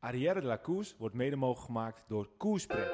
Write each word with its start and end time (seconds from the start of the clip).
Arrière 0.00 0.40
de 0.40 0.46
wordt 0.98 1.14
mede 1.14 1.36
mogelijk 1.36 1.66
gemaakt 1.66 2.04
door 2.08 2.28
Koerspret. 2.36 2.90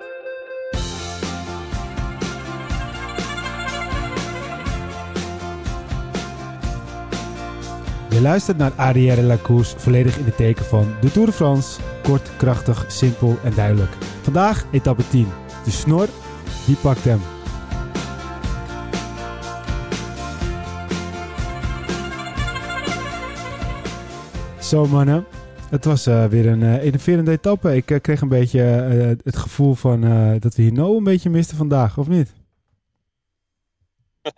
Je 8.10 8.20
luistert 8.22 8.56
naar 8.56 8.72
Arrière 8.72 9.20
de 9.20 9.26
la 9.26 9.36
volledig 9.76 10.18
in 10.18 10.24
het 10.24 10.36
teken 10.36 10.64
van 10.64 10.94
de 11.00 11.10
Tour 11.10 11.26
de 11.26 11.32
France. 11.32 11.80
Kort, 12.02 12.36
krachtig, 12.36 12.90
simpel 12.92 13.36
en 13.44 13.54
duidelijk. 13.54 13.92
Vandaag 14.22 14.64
etappe 14.72 15.08
10. 15.08 15.28
De 15.64 15.70
snor, 15.70 16.08
die 16.66 16.76
pakt 16.76 17.04
hem. 17.04 17.20
Zo 24.60 24.86
mannen, 24.86 25.26
het 25.70 25.84
was 25.84 26.06
eh, 26.06 26.24
weer 26.24 26.46
een 26.46 26.60
uh, 26.60 26.82
enerverende 26.82 27.30
etappe. 27.30 27.76
Ik 27.76 27.90
eh, 27.90 28.00
kreeg 28.00 28.20
een 28.20 28.28
beetje 28.28 28.60
het 29.24 29.36
gevoel 29.36 29.74
van 29.74 30.00
dat 30.38 30.54
we 30.54 30.62
Hino 30.62 30.96
een 30.96 31.04
beetje 31.04 31.30
misten 31.30 31.56
vandaag, 31.56 31.98
of 31.98 32.08
niet? 32.08 32.32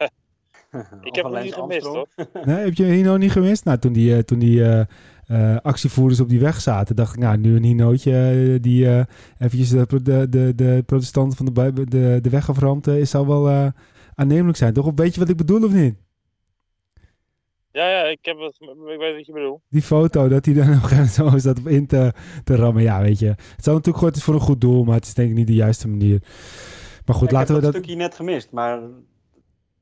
ik 1.02 1.14
heb 1.14 1.24
hem 1.24 1.42
niet 1.42 1.54
gemist 1.54 1.86
hoor. 1.86 2.08
Nee, 2.44 2.64
heb 2.64 2.74
je 2.74 2.84
Hino 2.84 3.16
niet 3.16 3.32
gemist? 3.32 3.64
Nou, 3.64 3.78
toen 3.78 3.92
die, 3.92 4.24
toen 4.24 4.38
die 4.38 4.64
actievoerders 5.62 6.20
op 6.20 6.28
die 6.28 6.40
weg 6.40 6.60
zaten, 6.60 6.96
dacht 6.96 7.14
ik, 7.14 7.20
nou, 7.20 7.36
nu 7.36 7.56
een 7.56 7.64
Hinootje 7.64 8.58
die 8.60 9.06
eventjes 9.38 9.70
de, 9.70 9.86
de, 10.02 10.26
de, 10.28 10.52
de 10.54 10.82
protestanten 10.86 11.36
van 11.36 11.46
de, 11.46 11.84
de, 11.88 12.18
de 12.22 12.30
weg 12.30 12.50
aframt, 12.50 12.86
is 12.86 13.10
zal 13.10 13.26
wel 13.26 13.72
aannemelijk 14.14 14.58
zijn. 14.58 14.72
Toch? 14.72 14.92
Weet 14.94 15.14
je 15.14 15.20
wat 15.20 15.28
ik 15.28 15.36
bedoel 15.36 15.64
of 15.64 15.72
niet? 15.72 15.94
Ja, 17.70 17.88
ja, 17.88 18.02
ik, 18.04 18.18
heb 18.22 18.38
het, 18.38 18.56
ik 18.92 18.98
weet 18.98 19.14
wat 19.14 19.26
je 19.26 19.32
bedoelt. 19.32 19.60
Die 19.68 19.82
foto, 19.82 20.28
dat 20.28 20.44
hij 20.44 20.54
dan 20.54 20.70
nog 20.70 20.90
zo 21.08 21.38
zat 21.38 21.58
in 21.58 21.86
te, 21.86 22.12
te 22.44 22.56
rammen. 22.56 22.82
Ja, 22.82 23.00
weet 23.02 23.18
je. 23.18 23.26
Het 23.26 23.64
zou 23.64 23.76
natuurlijk 23.76 24.04
goed, 24.04 24.22
voor 24.22 24.34
een 24.34 24.40
goed 24.40 24.60
doel, 24.60 24.84
maar 24.84 24.94
het 24.94 25.04
is 25.04 25.14
denk 25.14 25.30
ik 25.30 25.34
niet 25.34 25.46
de 25.46 25.54
juiste 25.54 25.88
manier. 25.88 26.22
Maar 27.06 27.16
goed, 27.16 27.30
laten 27.30 27.54
we 27.54 27.60
dat... 27.60 27.68
Ik 27.68 27.74
heb 27.74 27.84
stukje 27.84 28.02
net 28.02 28.14
gemist, 28.14 28.50
maar 28.50 28.80
het 28.80 28.92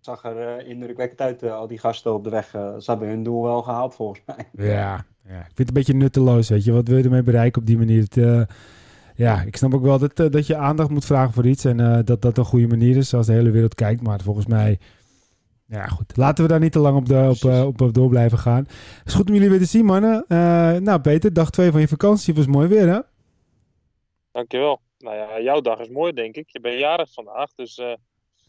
zag 0.01 0.25
er 0.25 0.61
uh, 0.61 0.69
indrukwekkend 0.69 1.21
uit. 1.21 1.43
Uh, 1.43 1.55
al 1.55 1.67
die 1.67 1.79
gasten 1.79 2.15
op 2.15 2.25
de 2.25 2.31
weg, 2.31 2.55
uh, 2.55 2.77
ze 2.79 2.91
hebben 2.91 3.09
hun 3.09 3.23
doel 3.23 3.43
wel 3.43 3.63
gehaald 3.63 3.95
volgens 3.95 4.21
mij. 4.27 4.49
Ja, 4.69 5.05
ja, 5.29 5.39
ik 5.39 5.53
vind 5.55 5.59
het 5.59 5.69
een 5.69 5.75
beetje 5.75 5.95
nutteloos, 5.95 6.49
weet 6.49 6.65
je. 6.65 6.73
Wat 6.73 6.89
wil 6.89 6.99
je 6.99 7.05
ermee 7.05 7.23
bereiken 7.23 7.61
op 7.61 7.67
die 7.67 7.79
manier? 7.79 8.07
Het, 8.11 8.49
ja, 9.15 9.43
ik 9.43 9.57
snap 9.57 9.75
ook 9.75 9.83
wel 9.83 9.99
dat, 9.99 10.33
dat 10.33 10.47
je 10.47 10.57
aandacht 10.57 10.91
moet 10.91 11.05
vragen 11.05 11.33
voor 11.33 11.47
iets 11.47 11.65
en 11.65 12.05
dat 12.05 12.23
dat 12.23 12.39
een 12.39 12.45
goede 12.45 12.67
manier 12.67 12.97
is 12.97 13.15
als 13.15 13.27
de 13.27 13.33
hele 13.33 13.51
wereld 13.51 13.75
kijkt. 13.75 14.03
Maar 14.03 14.21
volgens 14.21 14.47
mij 14.47 14.79
ja, 15.69 15.87
goed. 15.87 16.17
Laten 16.17 16.45
we 16.45 16.51
daar 16.51 16.61
niet 16.61 16.73
te 16.73 16.79
lang 16.79 16.97
op, 16.97 17.07
de, 17.07 17.29
op, 17.31 17.51
uh, 17.51 17.67
op 17.67 17.95
door 17.95 18.09
blijven 18.09 18.39
gaan. 18.39 18.65
Het 18.69 19.07
is 19.07 19.15
goed 19.15 19.29
om 19.29 19.35
jullie 19.35 19.51
weer 19.51 19.59
te 19.59 19.65
zien, 19.65 19.85
mannen. 19.85 20.25
Uh, 20.29 20.39
nou, 20.73 21.01
Peter, 21.01 21.33
dag 21.33 21.51
2 21.51 21.71
van 21.71 21.81
je 21.81 21.89
vakantie 21.89 22.35
was 22.35 22.47
mooi 22.47 22.69
weer, 22.69 22.89
hè? 22.89 22.99
Dankjewel. 24.33 24.81
Nou 24.99 25.17
ja, 25.17 25.41
jouw 25.41 25.61
dag 25.61 25.79
is 25.79 25.89
mooi, 25.89 26.13
denk 26.13 26.37
ik. 26.37 26.49
Je 26.51 26.61
bent 26.61 26.79
jarig 26.79 27.13
vandaag, 27.13 27.51
dus... 27.55 27.79
Uh, 27.79 27.93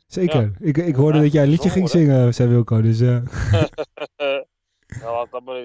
Zeker. 0.08 0.42
Ja. 0.42 0.52
Ik, 0.60 0.78
ik 0.78 0.96
hoorde 0.96 1.18
ja, 1.18 1.24
dat 1.24 1.32
jij 1.32 1.44
een 1.44 1.50
liedje 1.50 1.70
ging 1.70 1.90
zingen, 1.90 2.34
zei 2.34 2.50
Wilco, 2.50 2.82
dus... 2.82 3.02
Uh... 3.02 3.10
nou, 5.02 5.28
dat 5.32 5.44
maar... 5.44 5.56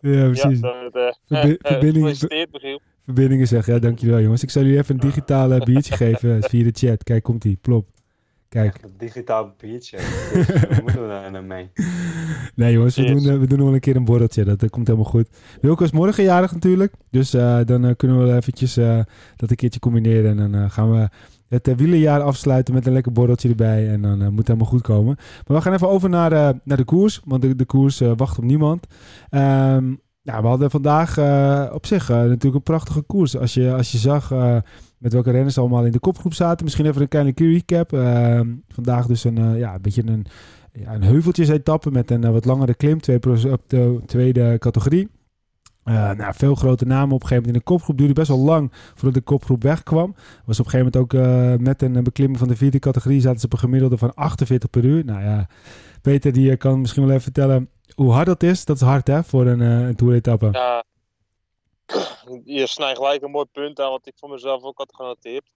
ja, 0.00 0.24
precies. 0.24 0.60
Ja, 0.60 0.88
dat, 0.90 1.20
Verbi 1.26 1.56
verbinding, 1.68 2.16
verbindingen 3.04 3.46
zeg. 3.46 3.66
Ja, 3.66 3.78
dankjewel, 3.78 4.20
jongens. 4.20 4.42
Ik 4.42 4.50
zal 4.50 4.62
jullie 4.62 4.78
even 4.78 4.94
een 4.94 5.00
digitale 5.00 5.64
biertje 5.64 5.96
geven 5.96 6.42
via 6.42 6.64
de 6.64 6.70
chat. 6.72 7.02
Kijk, 7.02 7.22
komt-ie. 7.22 7.58
Plop. 7.60 7.86
Kijk. 8.48 8.82
Een 8.82 8.94
digitaal 8.96 9.44
papiertje. 9.44 9.96
dus, 9.96 10.80
moeten 10.80 11.02
we 11.02 11.28
daar 11.32 11.44
mee? 11.44 11.70
Nee 12.54 12.72
jongens, 12.72 12.96
we, 12.96 13.04
doen, 13.04 13.22
uh, 13.22 13.38
we 13.38 13.46
doen 13.46 13.58
nog 13.58 13.66
wel 13.66 13.74
een 13.74 13.80
keer 13.80 13.96
een 13.96 14.04
borreltje. 14.04 14.44
Dat, 14.44 14.70
komt 14.70 14.86
helemaal 14.86 15.10
goed. 15.10 15.28
Wilco 15.60 15.84
is 15.84 15.90
morgen 15.90 16.24
jarig 16.24 16.52
natuurlijk. 16.52 16.92
Dus 17.10 17.34
uh, 17.34 17.60
dan 17.64 17.84
uh, 17.84 17.90
kunnen 17.96 18.26
we 18.26 18.34
eventjes 18.34 18.74
dat 19.36 19.50
een 19.50 19.56
keertje 19.56 19.80
combineren. 19.80 20.38
En 20.38 20.52
dan 20.52 20.70
gaan 20.70 20.90
we 20.90 21.08
het 21.48 21.74
wielenjaar 21.76 22.20
afsluiten 22.22 22.74
met 22.74 22.86
een 22.86 22.92
lekker 22.92 23.12
borreltje 23.12 23.48
erbij. 23.48 23.88
En 23.88 24.02
dan 24.02 24.18
moet 24.18 24.38
het 24.38 24.46
helemaal 24.46 24.68
goed 24.68 24.82
komen. 24.82 25.16
Maar 25.46 25.56
we 25.56 25.62
gaan 25.62 25.72
even 25.72 25.88
over 25.88 26.08
naar, 26.08 26.54
naar 26.64 26.76
de 26.76 26.84
koers. 26.84 27.20
Want 27.24 27.42
de, 27.42 27.56
de 27.56 27.64
koers 27.64 27.98
wacht 28.16 28.38
op 28.38 28.44
niemand. 28.44 28.86
Um, 29.30 30.00
ja, 30.22 30.40
we 30.42 30.46
hadden 30.46 30.70
vandaag 30.70 31.18
op 31.72 31.86
zich 31.86 32.08
natuurlijk 32.08 32.54
een 32.54 32.62
prachtige 32.62 33.02
koers. 33.02 33.36
Als 33.36 33.54
je, 33.54 33.74
als 33.74 33.92
je 33.92 33.98
zag 33.98 34.32
met 34.98 35.12
welke 35.12 35.30
renners 35.30 35.58
allemaal 35.58 35.84
in 35.84 35.92
de 35.92 35.98
kopgroep 35.98 36.34
zaten. 36.34 36.64
Misschien 36.64 36.86
even 36.86 37.00
een 37.00 37.08
kleine 37.08 37.32
recap. 37.34 37.92
Uh, 37.92 38.40
vandaag 38.68 39.06
dus 39.06 39.24
een, 39.24 39.38
uh, 39.38 39.58
ja, 39.58 39.74
een 39.74 39.82
beetje 39.82 40.02
een, 40.06 40.26
ja, 40.72 40.94
een 40.94 41.02
heuveltjes-etappe 41.02 41.90
met 41.90 42.10
een 42.10 42.24
uh, 42.24 42.30
wat 42.30 42.44
langere 42.44 42.74
klim. 42.74 43.00
Twee 43.00 43.16
op 43.52 43.62
de 43.66 44.00
tweede 44.06 44.58
categorie. 44.58 45.08
Uh, 45.84 46.10
nou, 46.10 46.34
veel 46.34 46.54
grote 46.54 46.84
namen 46.84 47.14
op 47.14 47.22
een 47.22 47.28
gegeven 47.28 47.36
moment 47.36 47.54
in 47.54 47.58
de 47.58 47.74
kopgroep. 47.74 47.98
Duurde 47.98 48.12
best 48.12 48.28
wel 48.28 48.38
lang 48.38 48.72
voordat 48.72 49.14
de 49.14 49.20
kopgroep 49.20 49.62
wegkwam. 49.62 50.14
Was 50.44 50.60
op 50.60 50.64
een 50.64 50.70
gegeven 50.70 50.92
moment 50.92 50.96
ook 50.96 51.60
met 51.60 51.82
een 51.82 52.02
beklimming 52.02 52.38
van 52.38 52.48
de 52.48 52.56
vierde 52.56 52.78
categorie. 52.78 53.20
Zaten 53.20 53.40
ze 53.40 53.46
op 53.46 53.52
een 53.52 53.58
gemiddelde 53.58 53.98
van 53.98 54.14
48 54.14 54.70
per 54.70 54.84
uur. 54.84 55.04
Nou 55.04 55.22
ja, 55.22 55.48
Peter 56.02 56.32
die 56.32 56.56
kan 56.56 56.80
misschien 56.80 57.02
wel 57.02 57.10
even 57.10 57.22
vertellen 57.22 57.68
hoe 57.94 58.12
hard 58.12 58.26
dat 58.26 58.42
is. 58.42 58.64
Dat 58.64 58.76
is 58.76 58.82
hard 58.82 59.06
hè, 59.06 59.24
voor 59.24 59.46
een, 59.46 59.60
een 59.60 59.96
toeretappe. 59.96 60.48
Ja, 60.52 60.84
je 62.44 62.66
snijdt 62.66 62.98
gelijk 62.98 63.22
een 63.22 63.30
mooi 63.30 63.46
punt 63.52 63.80
aan 63.80 63.90
wat 63.90 64.06
ik 64.06 64.14
voor 64.16 64.30
mezelf 64.30 64.62
ook 64.62 64.78
had 64.78 64.94
genoteerd. 64.94 65.50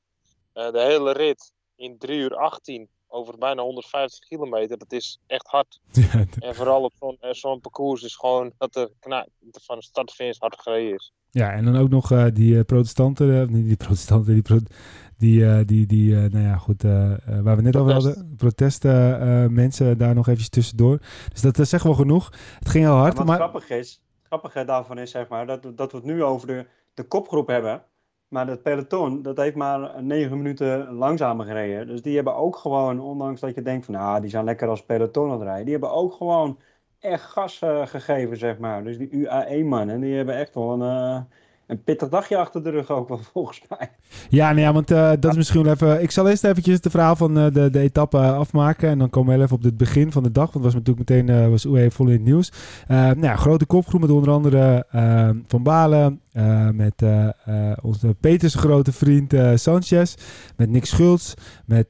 Uh, 0.55 0.71
de 0.71 0.81
hele 0.81 1.13
rit 1.13 1.53
in 1.77 1.99
3 1.99 2.19
uur 2.19 2.37
18 2.37 2.89
over 3.09 3.39
bijna 3.39 3.63
150 3.63 4.19
kilometer, 4.19 4.79
dat 4.79 4.93
is 4.93 5.19
echt 5.27 5.47
hard. 5.47 5.81
Ja, 6.13 6.25
en 6.39 6.55
vooral 6.55 6.83
op 6.83 6.93
zo'n 6.99 7.19
uh, 7.21 7.33
zo 7.33 7.57
parcours 7.57 8.03
is 8.03 8.17
gewoon 8.17 8.53
dat 8.59 8.77
er 8.77 8.91
nou, 9.01 9.27
van 9.53 9.83
start 9.83 10.11
finish 10.11 10.39
hard 10.39 10.61
gereden 10.61 10.95
is. 10.95 11.13
Ja, 11.31 11.53
en 11.53 11.65
dan 11.65 11.77
ook 11.77 11.89
nog 11.89 12.13
uh, 12.13 12.27
die 12.33 12.65
protestanten, 12.65 13.53
niet 13.53 13.67
die 13.67 13.77
protestanten, 13.77 14.33
die, 14.33 14.43
pro 14.43 14.59
die, 15.19 15.65
die, 15.65 15.87
die 15.87 16.15
nou 16.15 16.45
ja, 16.45 16.57
goed, 16.57 16.83
waar 17.43 17.57
we 17.57 17.63
net 17.63 17.77
over 17.77 17.93
hadden, 17.93 18.35
protesten 18.37 19.55
mensen 19.55 19.99
daar 19.99 20.15
nog 20.15 20.27
eventjes 20.27 20.49
tussendoor. 20.49 20.99
Dus 21.33 21.41
dat 21.41 21.59
is 21.59 21.73
echt 21.73 21.85
wel 21.85 21.95
genoeg. 21.95 22.33
Het 22.59 22.69
ging 22.69 22.85
heel 22.85 22.95
hard. 22.95 23.13
Ja, 23.13 23.19
wat 23.19 23.27
maar... 23.27 23.37
grappig 23.37 23.71
is, 23.71 24.01
grappige 24.31 24.65
daarvan 24.65 24.99
is 24.99 25.11
zeg 25.11 25.29
maar, 25.29 25.47
dat, 25.47 25.77
dat 25.77 25.93
we 25.93 25.97
het 25.97 26.07
nu 26.07 26.25
over 26.25 26.47
de, 26.47 26.67
de 26.95 27.03
kopgroep 27.03 27.47
hebben. 27.47 27.83
Maar 28.29 28.47
het 28.47 28.63
peloton, 28.63 29.23
dat 29.23 29.37
heeft 29.37 29.57
maar 29.57 30.03
negen 30.03 30.37
minuten 30.37 30.93
langzamer 30.93 31.47
gereden. 31.47 31.87
Dus 31.87 32.03
die 32.03 32.15
hebben 32.15 32.35
ook 32.35 32.57
gewoon, 32.57 33.01
ondanks 33.01 33.41
dat 33.41 33.55
je 33.55 33.63
denkt 33.63 33.85
van, 33.85 33.95
nou, 33.95 34.21
die 34.21 34.31
zijn 34.31 34.45
lekker 34.45 34.69
als 34.69 34.85
peloton 34.85 35.25
aan 35.25 35.33
het 35.33 35.43
rijden. 35.43 35.65
Die 35.65 35.73
hebben 35.73 35.93
ook 35.93 36.13
gewoon 36.13 36.59
echt 36.99 37.23
gas 37.23 37.63
uh, 37.63 37.87
gegeven, 37.87 38.37
zeg 38.37 38.59
maar. 38.59 38.85
Dus 38.85 38.99
die 38.99 39.11
UAE-mannen, 39.11 40.01
die 40.01 40.17
hebben 40.17 40.37
echt 40.37 40.55
wel 40.55 40.73
een, 40.73 40.81
uh, 40.81 41.21
een 41.71 41.83
pittig 41.85 42.09
dagje 42.09 42.37
achter 42.37 42.63
de 42.63 42.71
rug 42.71 42.91
ook 42.91 43.09
wel, 43.09 43.21
volgens 43.33 43.63
mij. 43.69 43.91
Ja, 44.29 44.53
nee, 44.53 44.65
ja, 44.65 44.73
want 44.73 44.91
uh, 44.91 45.11
dat 45.21 45.31
is 45.31 45.37
misschien 45.37 45.63
wel 45.63 45.73
even... 45.73 46.03
Ik 46.03 46.11
zal 46.11 46.29
eerst 46.29 46.45
eventjes 46.45 46.75
het 46.75 46.91
verhaal 46.91 47.17
van 47.17 47.39
uh, 47.39 47.47
de, 47.53 47.71
de 47.71 47.79
etappe 47.79 48.19
afmaken. 48.19 48.89
En 48.89 48.99
dan 48.99 49.11
komen 49.11 49.37
we 49.37 49.43
even 49.43 49.57
op 49.57 49.63
het 49.63 49.77
begin 49.77 50.13
van 50.13 50.23
de 50.23 50.33
dag. 50.33 50.53
Want 50.53 50.65
was 50.65 50.75
natuurlijk 50.75 51.09
meteen 51.11 51.29
uh, 51.29 51.49
was 51.49 51.65
UE 51.65 51.91
vol 51.91 52.07
in 52.07 52.13
het 52.13 52.23
nieuws. 52.23 52.53
nou 52.89 53.37
grote 53.37 53.67
kopgroep 53.67 54.01
met 54.01 54.11
onder 54.11 54.31
andere 54.31 54.87
Van 55.47 55.63
Balen, 55.63 56.21
uh, 56.33 56.69
met 56.71 57.03
uh, 57.03 57.29
uh, 57.49 57.73
onze 57.83 58.15
Peters 58.21 58.55
grote 58.55 58.93
vriend 58.93 59.35
Sanchez. 59.55 60.15
Met 60.57 60.71
Nick 60.71 60.85
Schultz. 60.85 61.35
Met 61.65 61.87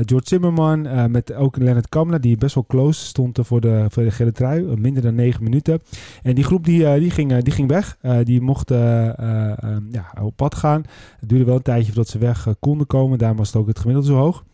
George 0.00 0.22
Zimmerman. 0.22 1.10
met 1.10 1.34
ook 1.34 1.56
Leonard 1.56 1.88
Kamler. 1.88 2.20
Die 2.20 2.36
best 2.36 2.54
wel 2.54 2.66
close 2.66 3.04
stond 3.04 3.38
voor 3.42 3.60
de, 3.60 3.86
voor 3.88 4.02
de 4.02 4.10
gele 4.10 4.32
trui. 4.32 4.76
minder 4.76 5.02
dan 5.02 5.14
negen 5.14 5.42
minuten. 5.42 5.80
En 6.22 6.34
die 6.34 6.44
groep 6.44 6.64
die, 6.64 6.98
die, 6.98 7.10
ging, 7.10 7.42
die 7.42 7.52
ging 7.52 7.68
weg. 7.68 7.96
die 8.24 8.40
mocht 8.40 8.68
ja, 8.68 10.12
op 10.22 10.36
pad 10.36 10.54
gaan. 10.54 10.84
Het 11.20 11.28
duurde 11.28 11.44
wel 11.44 11.56
een 11.56 11.62
tijdje 11.62 11.86
voordat 11.86 12.08
ze 12.08 12.18
weg 12.18 12.54
konden 12.60 12.86
komen. 12.86 13.18
Daarom 13.18 13.38
was 13.38 13.46
het 13.46 13.56
ook 13.56 13.66
het 13.66 13.78
gemiddelde 13.78 14.08
zo 14.08 14.16
hoog. 14.16 14.44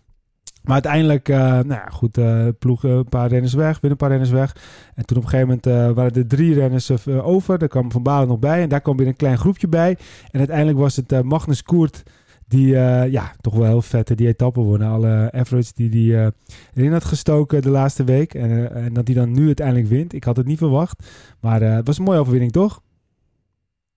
Maar 0.68 0.76
uiteindelijk, 0.76 1.28
uh, 1.28 1.38
nou 1.38 1.68
ja, 1.68 1.86
goed, 1.90 2.18
uh, 2.18 2.46
ploegen 2.58 2.90
een 2.90 3.08
paar 3.08 3.28
renners 3.28 3.54
weg, 3.54 3.72
binnen 3.72 3.90
een 3.90 3.96
paar 3.96 4.08
renners 4.08 4.30
weg. 4.30 4.56
En 4.94 5.06
toen 5.06 5.16
op 5.16 5.22
een 5.22 5.28
gegeven 5.28 5.60
moment 5.64 5.66
uh, 5.66 5.96
waren 5.96 6.12
er 6.12 6.26
drie 6.26 6.54
renners 6.54 7.08
over. 7.08 7.58
Daar 7.58 7.68
kwam 7.68 7.92
Van 7.92 8.02
Balen 8.02 8.28
nog 8.28 8.38
bij 8.38 8.62
en 8.62 8.68
daar 8.68 8.80
kwam 8.80 8.96
weer 8.96 9.06
een 9.06 9.16
klein 9.16 9.38
groepje 9.38 9.68
bij. 9.68 9.96
En 10.30 10.38
uiteindelijk 10.38 10.78
was 10.78 10.96
het 10.96 11.22
Magnus 11.22 11.62
Koert 11.62 12.02
die, 12.46 12.66
ja, 13.10 13.32
toch 13.40 13.54
wel 13.54 13.66
heel 13.66 13.82
vette 13.82 14.14
die 14.14 14.26
etappe 14.26 14.60
wonnen. 14.60 14.88
Alle 14.88 15.32
average 15.32 15.72
die 15.74 16.14
hij 16.14 16.32
erin 16.74 16.92
had 16.92 17.04
gestoken 17.04 17.62
de 17.62 17.70
laatste 17.70 18.04
week. 18.04 18.34
En, 18.34 18.74
en 18.74 18.92
dat 18.92 19.06
hij 19.06 19.16
dan 19.16 19.32
nu 19.32 19.46
uiteindelijk 19.46 19.88
wint. 19.88 20.12
Ik 20.12 20.24
had 20.24 20.36
het 20.36 20.46
niet 20.46 20.58
verwacht. 20.58 21.08
Maar 21.40 21.60
het 21.60 21.86
was 21.86 21.98
een 21.98 22.04
mooie 22.04 22.18
overwinning, 22.18 22.52
toch? 22.52 22.80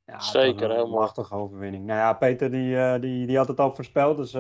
Ja, 0.06 0.20
Zeker, 0.20 0.70
een 0.70 0.76
heel 0.76 0.90
machtige 0.90 1.36
overwinning. 1.36 1.86
Nou 1.86 2.00
ja, 2.00 2.14
Peter 2.14 2.52
die, 2.52 3.00
die, 3.00 3.28
die 3.28 3.38
had 3.38 3.48
het 3.48 3.60
al 3.60 3.76
voorspeld, 3.76 4.18
dus 4.18 4.36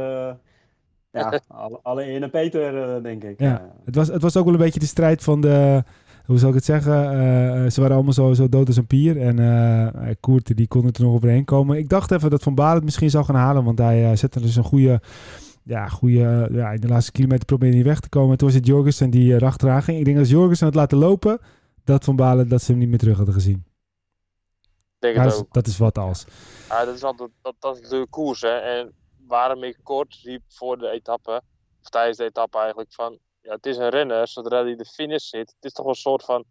ja, 1.12 1.40
alle, 1.48 1.80
alle 1.84 2.08
eer 2.08 2.30
Peter, 2.30 2.96
uh, 2.96 3.04
denk 3.04 3.24
ik. 3.24 3.40
Ja, 3.40 3.72
het, 3.86 3.96
was, 3.96 4.08
het 4.08 4.22
was 4.22 4.38
ook 4.38 4.46
wel 4.46 4.54
een 4.54 4.60
beetje 4.60 4.80
de 4.80 4.86
strijd 4.86 5.24
van 5.24 5.42
de... 5.42 5.84
Hoe 6.26 6.38
zou 6.38 6.52
ik 6.52 6.58
het 6.58 6.66
zeggen? 6.66 6.94
Uh, 6.94 7.70
ze 7.70 7.80
waren 7.82 7.96
allemaal 7.96 8.14
zo, 8.14 8.34
zo 8.34 8.50
dood 8.50 8.68
als 8.68 8.78
een 8.78 8.88
pier. 8.88 9.22
En 9.22 9.38
uh, 9.38 10.12
Koert, 10.20 10.58
die 10.58 10.68
kon 10.68 10.86
er 10.86 11.02
nog 11.02 11.14
overheen 11.14 11.46
komen. 11.46 11.78
Ik 11.78 11.90
dacht 11.90 12.12
even 12.12 12.30
dat 12.30 12.44
Van 12.44 12.56
Baal 12.56 12.76
het 12.76 12.84
misschien 12.84 13.10
zou 13.10 13.26
gaan 13.26 13.36
halen. 13.36 13.64
Want 13.64 13.78
hij 13.78 14.16
zette 14.16 14.42
dus 14.42 14.56
een 14.56 14.64
goede... 14.64 15.02
Ja, 15.64 15.88
goede, 15.88 16.50
ja, 16.52 16.72
in 16.72 16.82
de 16.82 16.88
laatste 16.88 17.12
kilometer 17.12 17.46
probeerde 17.46 17.76
hij 17.76 17.86
weg 17.86 18.00
te 18.00 18.10
komen. 18.10 18.38
Toen 18.38 18.48
was 18.48 18.58
het 18.58 18.68
Jorgensen 18.68 19.10
die 19.10 19.34
erachteraan 19.34 19.84
ging. 19.84 19.98
Ik 20.00 20.06
denk 20.06 20.18
dat 20.18 20.30
Jorgensen 20.30 20.66
het 20.66 20.76
laten 20.76 20.98
lopen... 20.98 21.40
dat 21.84 22.04
Van 22.04 22.16
Balen 22.16 22.50
dat 22.50 22.62
ze 22.62 22.72
hem 22.72 22.80
niet 22.80 22.90
meer 22.90 22.98
terug 22.98 23.18
hadden 23.18 23.34
gezien. 23.34 23.64
denk 25.00 25.16
het 25.16 25.24
dat, 25.24 25.34
is, 25.34 25.44
dat 25.52 25.68
is 25.68 25.78
wat 25.78 25.98
als. 25.98 26.26
Ja, 26.70 26.86
dat 26.86 26.96
is 26.96 27.04
altijd 27.04 27.30
dat, 27.42 27.56
dat 27.60 27.80
is 27.82 27.90
de 27.90 28.08
koers. 28.10 28.42
Hè. 28.42 28.48
En 28.48 28.92
waarom 29.32 29.64
ik 29.64 29.78
kort 29.84 30.20
riep 30.24 30.44
voor 30.48 30.78
de 30.78 30.90
etappe, 30.90 31.42
of 31.82 31.90
tijdens 31.90 32.18
de 32.18 32.24
etappe 32.24 32.58
eigenlijk, 32.58 32.94
van 32.94 33.20
ja, 33.42 33.54
het 33.54 33.66
is 33.66 33.78
een 33.78 33.90
renner, 33.90 34.28
zodra 34.28 34.64
hij 34.64 34.76
de 34.76 34.86
finish 34.86 35.30
zit, 35.30 35.54
het 35.56 35.66
is 35.66 35.74
toch 35.74 35.86
een 35.86 35.96
soort 35.96 36.24
van, 36.24 36.44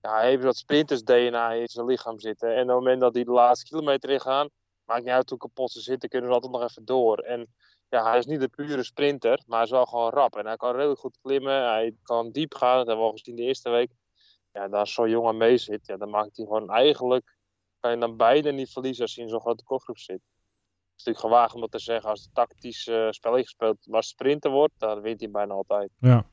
ja, 0.00 0.14
hij 0.14 0.28
heeft 0.28 0.42
wat 0.42 0.56
sprinters 0.56 1.02
DNA 1.02 1.52
in 1.52 1.68
zijn 1.68 1.86
lichaam 1.86 2.20
zitten. 2.20 2.48
En 2.54 2.62
op 2.62 2.68
het 2.68 2.76
moment 2.76 3.00
dat 3.00 3.14
hij 3.14 3.24
de 3.24 3.30
laatste 3.30 3.66
kilometer 3.68 4.10
ingaan, 4.10 4.48
maakt 4.84 5.02
niet 5.02 5.12
uit 5.12 5.30
hoe 5.30 5.38
kapot 5.38 5.70
ze 5.70 5.80
zitten, 5.80 6.08
kunnen 6.08 6.28
ze 6.28 6.34
altijd 6.34 6.52
nog 6.52 6.62
even 6.62 6.84
door. 6.84 7.18
En 7.18 7.54
ja, 7.88 8.10
hij 8.10 8.18
is 8.18 8.26
niet 8.26 8.40
de 8.40 8.48
pure 8.48 8.82
sprinter, 8.82 9.42
maar 9.46 9.56
hij 9.56 9.66
is 9.66 9.72
wel 9.72 9.86
gewoon 9.86 10.10
rap. 10.10 10.36
En 10.36 10.46
hij 10.46 10.56
kan 10.56 10.74
redelijk 10.74 11.00
goed 11.00 11.18
klimmen, 11.22 11.68
hij 11.68 11.94
kan 12.02 12.30
diep 12.30 12.54
gaan, 12.54 12.76
dat 12.76 12.86
hebben 12.86 13.04
we 13.04 13.10
al 13.10 13.16
gezien 13.16 13.36
de 13.36 13.42
eerste 13.42 13.70
week. 13.70 13.90
Ja, 14.52 14.66
als 14.66 14.92
zo'n 14.92 15.10
jongen 15.10 15.36
mee 15.36 15.56
zit, 15.56 15.86
ja, 15.86 15.96
dan 15.96 16.10
maakt 16.10 16.36
hij 16.36 16.46
gewoon 16.46 16.70
eigenlijk 16.70 17.36
kan 17.80 17.90
je 17.90 17.98
dan 17.98 18.16
beide 18.16 18.52
niet 18.52 18.72
verliezen 18.72 19.02
als 19.02 19.14
je 19.14 19.22
in 19.22 19.28
zo'n 19.28 19.40
grote 19.40 19.64
kopgroep 19.64 19.98
zit. 19.98 20.20
Het 20.98 21.06
is 21.06 21.12
natuurlijk 21.12 21.34
gewaagd 21.34 21.54
om 21.54 21.60
dat 21.60 21.70
te 21.70 21.78
zeggen. 21.92 22.10
Als 22.10 22.20
het 22.22 22.34
tactisch 22.34 22.88
eh 22.88 23.06
spel 23.10 23.32
gespeeld 23.34 23.76
waar 23.90 24.02
sprinter 24.02 24.50
wordt, 24.50 24.72
dan 24.78 25.00
wint 25.00 25.20
hij 25.20 25.30
bijna 25.30 25.54
altijd. 25.54 25.90
Ja. 26.00 26.24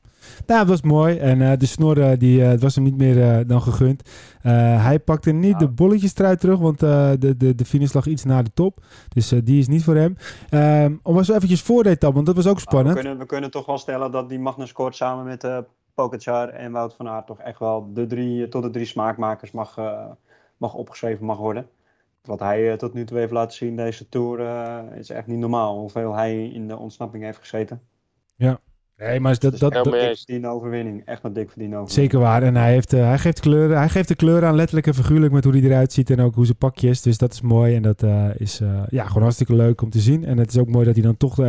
Nou, 0.46 0.60
dat 0.60 0.68
was 0.68 0.82
mooi. 0.82 1.16
En 1.18 1.42
eh, 1.42 1.58
de 1.58 1.66
snor, 1.66 2.00
eh, 2.00 2.18
die, 2.18 2.42
eh, 2.42 2.48
het 2.48 2.62
was 2.62 2.74
hem 2.74 2.84
niet 2.84 2.96
meer 2.96 3.22
eh, 3.22 3.40
dan 3.46 3.62
gegund. 3.62 4.10
Eh, 4.42 4.84
hij 4.84 4.98
pakte 5.00 5.32
niet 5.32 5.52
Ja. 5.52 5.58
de 5.58 5.68
bolletjes 5.68 6.16
eruit 6.16 6.40
terug, 6.40 6.58
want 6.58 6.82
eh, 6.82 7.10
de, 7.18 7.36
de, 7.36 7.54
de 7.54 7.64
finish 7.64 7.92
lag 7.92 8.06
iets 8.06 8.24
naar 8.24 8.44
de 8.44 8.50
top. 8.54 8.78
Dus 9.08 9.32
eh, 9.32 9.38
die 9.44 9.58
is 9.58 9.68
niet 9.68 9.84
voor 9.84 9.94
hem. 9.96 10.16
Ehm 10.50 10.94
om 11.02 11.14
was 11.14 11.28
eventjes 11.28 11.62
voor 11.62 11.82
de 11.82 11.88
etappe, 11.88 12.14
want 12.14 12.26
dat 12.26 12.36
was 12.36 12.46
ook 12.46 12.54
we, 12.54 12.60
spannend. 12.60 12.94
kunnen, 12.94 13.18
we 13.18 13.26
kunnen 13.26 13.50
toch 13.50 13.66
wel 13.66 13.78
stellen 13.78 14.10
dat 14.10 14.28
die 14.28 14.38
Magnus 14.38 14.72
Kort 14.72 14.96
samen 14.96 15.24
met 15.24 15.62
Pogacar 15.94 16.48
en 16.48 16.72
Wout 16.72 16.94
van 16.94 17.08
Aert 17.08 17.26
toch 17.26 17.38
echt 17.40 17.58
wel 17.58 17.90
de 17.92 18.06
drie, 18.06 18.48
tot 18.48 18.62
de 18.62 18.70
drie 18.70 18.86
smaakmakers 18.86 19.50
mag, 19.50 19.78
eh, 19.78 20.04
mag 20.56 20.74
opgeschreven 20.74 21.24
mag 21.26 21.38
worden. 21.38 21.68
Wat 22.26 22.40
hij 22.40 22.70
eh, 22.70 22.76
tot 22.76 22.94
nu 22.94 23.04
toe 23.04 23.18
heeft 23.18 23.32
laten 23.32 23.56
zien 23.56 23.76
deze 23.76 24.08
Tour 24.08 24.40
eh, 24.40 24.98
is 24.98 25.10
echt 25.10 25.26
niet 25.26 25.38
normaal. 25.38 25.78
Hoeveel 25.78 26.14
hij 26.14 26.48
in 26.48 26.68
de 26.68 26.76
ontsnapping 26.76 27.24
heeft 27.24 27.38
gezeten. 27.38 27.80
Nee, 28.98 29.20
maar 29.20 29.38
dat, 29.38 29.50
Dus 29.50 29.60
dat, 29.60 29.84
mee 29.84 30.08
dik 30.08 30.16
verdiende 30.16 30.48
overwinning. 30.48 31.02
Echt 31.04 31.24
een 31.24 31.32
dik 31.32 31.50
verdiende 31.50 31.76
overwinning. 31.76 32.10
zeker 32.10 32.18
waar. 32.18 32.42
En 32.42 32.56
hij, 32.56 32.72
heeft, 32.72 32.92
eh, 32.92 33.06
hij, 33.06 33.18
geeft 33.18 33.40
kleuren, 33.40 33.76
hij 33.76 33.88
geeft 33.88 34.08
de 34.08 34.14
kleuren 34.14 34.48
aan, 34.48 34.54
letterlijk 34.54 34.86
en 34.86 34.94
figuurlijk, 34.94 35.32
met 35.32 35.44
hoe 35.44 35.52
hij 35.52 35.62
eruit 35.62 35.92
ziet 35.92 36.10
en 36.10 36.20
ook 36.20 36.34
hoe 36.34 36.44
zijn 36.44 36.56
pakje 36.56 36.88
is. 36.88 37.02
Dus 37.02 37.18
dat 37.18 37.32
is 37.32 37.40
mooi 37.40 37.74
en 37.74 37.82
dat 37.82 38.02
eh, 38.02 38.24
is 38.36 38.60
eh, 38.60 38.82
ja, 38.88 39.04
gewoon 39.04 39.22
hartstikke 39.22 39.54
leuk 39.54 39.82
om 39.82 39.90
te 39.90 40.00
zien. 40.00 40.24
En 40.24 40.38
het 40.38 40.50
is 40.50 40.58
ook 40.58 40.68
mooi 40.68 40.84
dat 40.84 40.94
hij 40.94 41.04
dan 41.04 41.16
toch, 41.16 41.40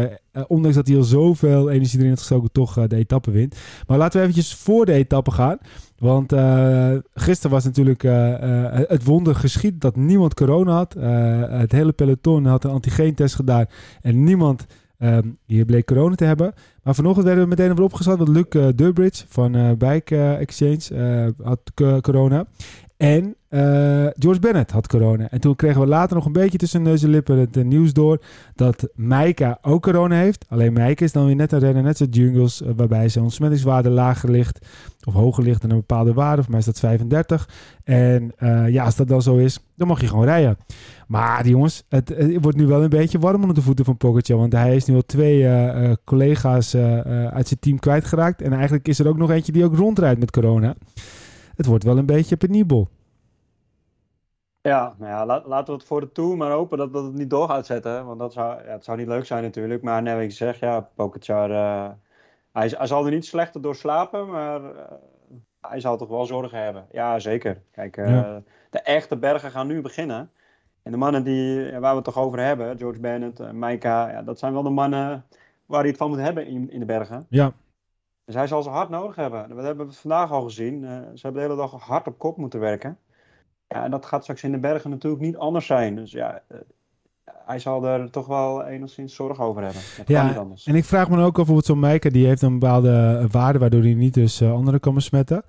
ondanks 0.47 0.75
dat 0.77 0.87
hij 0.87 0.97
al 0.97 1.03
zoveel 1.03 1.69
energie 1.69 1.97
erin 1.97 2.09
heeft 2.09 2.21
gestoken, 2.21 2.51
toch 2.51 2.87
de 2.87 2.95
etappe 2.95 3.31
wint. 3.31 3.55
Maar 3.87 3.97
laten 3.97 4.19
we 4.19 4.27
eventjes 4.27 4.55
voor 4.55 4.85
de 4.85 4.93
etappe 4.93 5.31
gaan. 5.31 5.57
Want 5.97 6.33
gisteren 7.13 7.51
was 7.51 7.63
natuurlijk 7.63 8.01
het 8.87 9.03
wonder 9.03 9.35
geschied 9.35 9.81
dat 9.81 9.95
niemand 9.95 10.33
corona 10.33 10.71
had. 10.71 10.93
Het 11.51 11.71
hele 11.71 11.91
peloton 11.91 12.45
had 12.45 12.63
een 12.63 12.71
antigeentest 12.71 13.35
gedaan 13.35 13.65
en 14.01 14.23
niemand 14.23 14.65
ehm, 14.97 15.27
hier 15.45 15.65
bleek 15.65 15.85
corona 15.85 16.15
te 16.15 16.25
hebben. 16.25 16.53
Maar 16.83 16.95
vanochtend 16.95 17.25
werden 17.25 17.43
we 17.43 17.49
meteen 17.49 17.75
weer 17.75 17.85
opgezet, 17.85 18.17
want 18.17 18.29
Luc 18.29 18.53
uh, 18.55 18.67
Durbridge 18.75 19.25
van 19.27 19.55
eh, 19.55 19.71
Bike 19.71 20.15
eh, 20.15 20.39
Exchange 20.39 20.79
eh, 20.89 21.45
had 21.45 21.71
corona. 22.01 22.45
En 22.97 23.35
eh, 23.49 24.07
George 24.19 24.39
Bennett 24.39 24.71
had 24.71 24.87
corona. 24.87 25.29
En 25.29 25.39
toen 25.39 25.55
kregen 25.55 25.81
we 25.81 25.87
later 25.87 26.15
nog 26.15 26.25
een 26.25 26.31
beetje 26.31 26.57
tussen 26.57 26.81
neus 26.81 27.03
en 27.03 27.09
lippen 27.09 27.37
het 27.37 27.57
eh, 27.57 27.63
nieuws 27.63 27.93
door 27.93 28.21
dat 28.55 28.87
Maika 28.95 29.57
ook 29.61 29.81
corona 29.81 30.15
heeft. 30.15 30.45
Alleen 30.49 30.73
Maika 30.73 31.05
is 31.05 31.11
dan 31.11 31.25
weer 31.25 31.35
net 31.35 31.51
een 31.51 31.59
renner, 31.59 31.83
net 31.83 31.97
zoals 31.97 32.15
Jungles, 32.15 32.61
eh, 32.61 32.69
waarbij 32.75 33.09
zijn 33.09 33.23
ontsmettingswaarde 33.23 33.89
lager 33.89 34.31
ligt. 34.31 34.67
Of 35.03 35.13
hoger 35.13 35.43
ligt 35.43 35.61
dan 35.61 35.69
een 35.69 35.77
bepaalde 35.77 36.13
waarde. 36.13 36.41
Voor 36.41 36.51
mij 36.51 36.59
is 36.59 36.65
dat 36.65 36.79
35. 36.79 37.49
En 37.83 38.31
ja, 38.67 38.83
als 38.83 38.95
dat 38.95 39.07
dan 39.07 39.21
zo 39.21 39.37
is, 39.37 39.59
dan 39.75 39.87
mag 39.87 40.01
je 40.01 40.07
gewoon 40.07 40.25
rijden. 40.25 40.57
Maar 41.07 41.47
jongens, 41.47 41.83
het, 41.89 42.37
wordt 42.41 42.57
nu 42.57 42.65
wel 42.65 42.83
een 42.83 42.89
beetje 42.89 43.19
warm 43.19 43.41
onder 43.41 43.55
de 43.55 43.61
voeten 43.61 43.85
van 43.85 43.97
Pogacar. 43.97 44.37
Want 44.37 44.51
hij 44.51 44.75
is 44.75 44.85
nu 44.85 44.95
al 44.95 45.05
twee 45.05 45.47
collega's 46.03 46.75
uit 46.75 47.47
zijn 47.47 47.59
team 47.59 47.79
kwijtgeraakt. 47.79 48.41
En 48.41 48.53
eigenlijk 48.53 48.87
is 48.87 48.99
er 48.99 49.07
ook 49.07 49.17
nog 49.17 49.31
eentje 49.31 49.51
die 49.51 49.65
ook 49.65 49.75
rondrijdt 49.75 50.19
met 50.19 50.31
corona. 50.31 50.75
Het 51.57 51.65
wordt 51.65 51.83
wel 51.83 51.97
een 51.97 52.05
beetje 52.05 52.37
penibel. 52.37 52.87
Ja, 54.61 54.95
nou 54.97 55.11
ja, 55.11 55.25
la- 55.25 55.43
laten 55.45 55.65
we 55.73 55.79
het 55.79 55.83
voor 55.87 55.99
de 56.01 56.11
Tour 56.11 56.37
maar 56.37 56.51
hopen 56.51 56.77
dat, 56.77 56.93
dat 56.93 57.03
het 57.03 57.13
niet 57.13 57.29
door 57.29 57.49
gaat 57.49 57.65
zetten. 57.65 58.05
Want 58.05 58.19
dat 58.19 58.33
zou, 58.33 58.63
ja, 58.63 58.71
het 58.71 58.83
zou 58.83 58.97
niet 58.97 59.07
leuk 59.07 59.25
zijn 59.25 59.43
natuurlijk. 59.43 59.81
Maar 59.83 60.01
net 60.01 60.13
wat 60.13 60.23
ik 60.23 60.31
zeg, 60.31 60.59
ja, 60.59 60.89
Pogacar, 60.95 61.51
eh, 61.51 61.89
hij, 62.51 62.67
hij 62.77 62.87
zal 62.87 63.05
er 63.05 63.11
niet 63.11 63.25
slechter 63.25 63.61
door 63.61 63.75
slapen, 63.75 64.27
maar 64.27 64.75
eh, 64.75 64.91
hij 65.61 65.79
zal 65.79 65.97
toch 65.97 66.07
wel 66.09 66.25
zorgen 66.25 66.63
hebben. 66.63 66.85
Ja, 66.91 67.19
zeker. 67.19 67.61
Kijk, 67.71 67.97
eh, 67.97 68.09
Ja. 68.09 68.41
de 68.69 68.79
echte 68.79 69.17
bergen 69.17 69.51
gaan 69.51 69.67
nu 69.67 69.81
beginnen. 69.81 70.31
En 70.83 70.91
de 70.91 70.97
mannen 70.97 71.23
die, 71.23 71.71
waar 71.71 71.89
we 71.89 71.95
het 71.95 72.03
toch 72.03 72.17
over 72.17 72.39
hebben, 72.39 72.77
George 72.77 72.99
Bennett, 72.99 73.51
Maika, 73.51 74.09
ja, 74.11 74.21
dat 74.21 74.39
zijn 74.39 74.53
wel 74.53 74.63
de 74.63 74.69
mannen 74.69 75.25
waar 75.65 75.79
hij 75.79 75.89
het 75.89 75.97
van 75.97 76.09
moet 76.09 76.19
hebben 76.19 76.47
in, 76.47 76.71
in 76.71 76.79
de 76.79 76.85
bergen. 76.85 77.25
Ja, 77.29 77.51
Dus 78.27 78.35
hij 78.35 78.47
zal 78.47 78.63
ze 78.63 78.69
hard 78.69 78.89
nodig 78.89 79.15
hebben. 79.15 79.49
Dat 79.55 79.63
hebben 79.63 79.87
we 79.87 79.93
vandaag 79.93 80.31
al 80.31 80.41
gezien. 80.43 80.83
Eh, 80.83 80.89
ze 80.91 81.19
hebben 81.21 81.33
de 81.33 81.47
hele 81.47 81.55
dag 81.61 81.71
hard 81.81 82.07
op 82.07 82.17
kop 82.17 82.37
moeten 82.37 82.59
werken. 82.59 82.97
Ja, 83.67 83.83
en 83.83 83.91
dat 83.91 84.05
gaat 84.05 84.21
straks 84.21 84.43
in 84.43 84.51
de 84.51 84.59
bergen 84.59 84.89
natuurlijk 84.89 85.21
niet 85.21 85.37
anders 85.37 85.65
zijn. 85.65 85.95
Dus 85.95 86.11
ja, 86.11 86.41
eh, 86.47 86.57
hij 87.25 87.59
zal 87.59 87.85
er 87.85 88.09
toch 88.11 88.27
wel 88.27 88.63
enigszins 88.65 89.15
zorg 89.15 89.39
over 89.39 89.63
hebben. 89.63 89.81
Dat 89.97 90.07
Ja, 90.07 90.19
kan 90.19 90.27
niet 90.27 90.37
anders. 90.37 90.65
en 90.65 90.75
ik 90.75 90.85
vraag 90.85 91.09
me 91.09 91.17
ook 91.17 91.25
af, 91.27 91.33
bijvoorbeeld 91.35 91.65
zo'n 91.65 91.79
Meike, 91.79 92.11
die 92.11 92.25
heeft 92.27 92.41
een 92.41 92.59
bepaalde 92.59 93.27
waarde 93.31 93.59
waardoor 93.59 93.81
hij 93.81 93.93
niet 93.93 94.13
dus 94.13 94.41
eh, 94.41 94.53
anderen 94.53 94.79
kan 94.79 94.93
besmetten. 94.93 95.43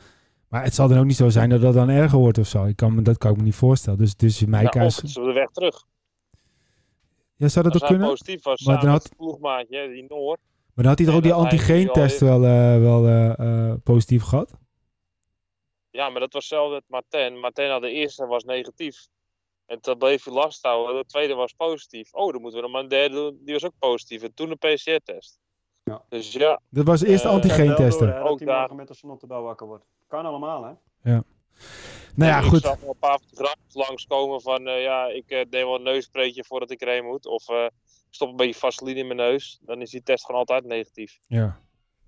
Maar 0.49 0.63
het 0.65 0.75
zal 0.75 0.89
dan 0.89 0.99
ook 0.99 1.05
niet 1.05 1.17
zo 1.17 1.29
zijn 1.29 1.49
dat 1.51 1.61
dat 1.61 1.75
dan 1.75 1.89
erger 1.89 2.19
wordt 2.19 2.39
of 2.39 2.47
zo. 2.47 2.65
Ik 2.65 2.77
kan 2.77 2.95
me, 2.95 3.03
dat 3.03 3.19
kan 3.19 3.31
ik 3.31 3.37
me 3.37 3.43
niet 3.43 3.55
voorstellen. 3.55 3.99
Dus, 3.99 4.17
dus 4.17 4.45
Meike 4.45 4.79
Ja, 4.79 4.85
is... 4.85 4.97
de 4.97 5.33
weg 5.33 5.51
terug. 5.51 5.85
Ja, 7.37 7.49
zou 7.49 7.65
dat 7.65 7.73
Als 7.75 7.83
ook 7.83 7.89
hij 7.89 7.99
kunnen? 7.99 8.09
positief 8.17 8.45
was, 8.45 8.65
Maar 8.65 8.81
dan 8.81 8.91
had- 8.91 9.03
het 9.03 9.17
ploegmaatje, 9.17 9.89
die 9.89 10.05
Noor. 10.09 10.39
Maar 10.79 10.87
dan 10.87 10.97
had 10.97 11.07
hij 11.07 11.15
toch 11.15 11.25
ook 11.25 11.39
die 11.39 11.45
antigeentest 11.45 12.21
wel, 12.21 12.45
eh, 12.45 12.79
wel 12.81 13.07
eh, 13.07 13.39
eh, 13.39 13.75
positief 13.85 14.23
gehad? 14.23 14.59
Ja, 15.91 16.09
maar 16.09 16.21
dat 16.21 16.33
was 16.33 16.47
zelf 16.47 16.73
met 16.73 16.85
Martin. 16.87 17.39
Martin 17.39 17.71
had 17.71 17.81
de 17.81 17.91
eerste 17.91 18.27
was 18.27 18.45
negatief. 18.45 19.07
En 19.67 19.81
toen 19.81 19.99
bleef 19.99 20.25
hij 20.25 20.35
last 20.35 20.63
houden. 20.63 20.97
De 20.97 21.05
tweede 21.05 21.35
was 21.35 21.53
positief. 21.53 22.15
Oh, 22.15 22.33
dan 22.33 22.41
moeten 22.41 22.61
we 22.61 22.65
nog 22.67 22.75
maar 22.75 22.83
een 22.83 22.89
derde 22.89 23.15
doen. 23.15 23.39
Die 23.45 23.53
was 23.55 23.65
ook 23.65 23.73
positief. 23.79 24.23
En 24.23 24.35
toen 24.35 24.51
een 24.51 24.59
PCR-test. 24.59 25.39
Ja. 25.85 26.03
Dus 26.09 26.33
ja, 26.33 26.61
Dat 26.71 26.87
was 26.87 27.03
eerst 27.03 27.23
de 27.23 27.29
antigeentesten. 27.29 28.07
Ja, 28.07 28.15
hè, 28.15 28.23
Ook 28.23 28.41
morgen 28.41 28.77
met 28.77 28.89
de 28.89 28.95
snottebel 28.95 29.43
wakker 29.43 29.67
wordt. 29.67 29.85
Kan 30.07 30.27
allemaal, 30.27 30.65
hè? 30.65 30.73
Nou 32.15 32.31
ja, 32.33 32.39
ik 32.39 32.45
goed. 32.45 32.63
zag 32.63 32.81
nog 32.81 32.91
een 32.91 32.99
paar 32.99 33.19
fotografjes 33.19 33.75
langskomen 33.75 34.41
van... 34.41 34.67
eh, 34.67 34.83
ja, 34.83 35.07
ik 35.07 35.31
eh, 35.31 35.45
neem 35.51 35.67
wel 35.67 35.75
een 35.75 35.83
neuspreetje 35.83 36.45
voordat 36.45 36.71
ik 36.71 36.81
erheen 36.81 37.05
moet. 37.05 37.27
Of 37.27 37.49
eh, 37.49 37.65
ik 37.65 37.73
stop 38.11 38.31
een 38.31 38.37
beetje 38.37 38.61
vaseline 38.61 38.99
in 38.99 39.07
mijn 39.07 39.19
neus. 39.19 39.59
Dan 39.63 39.81
is 39.81 39.91
die 39.91 40.03
test 40.03 40.25
gewoon 40.25 40.41
altijd 40.41 40.65
negatief. 40.65 41.21
Ja. 41.27 41.59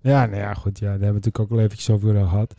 Ja, 0.01 0.25
nou 0.25 0.41
ja, 0.41 0.53
goed. 0.53 0.79
Ja, 0.79 0.85
daar 0.85 0.99
hebben 0.99 1.07
we 1.07 1.13
natuurlijk 1.13 1.51
ook 1.51 1.51
al 1.51 1.63
eventjes 1.63 1.89
over 1.89 2.15
eh, 2.15 2.29
gehad. 2.29 2.53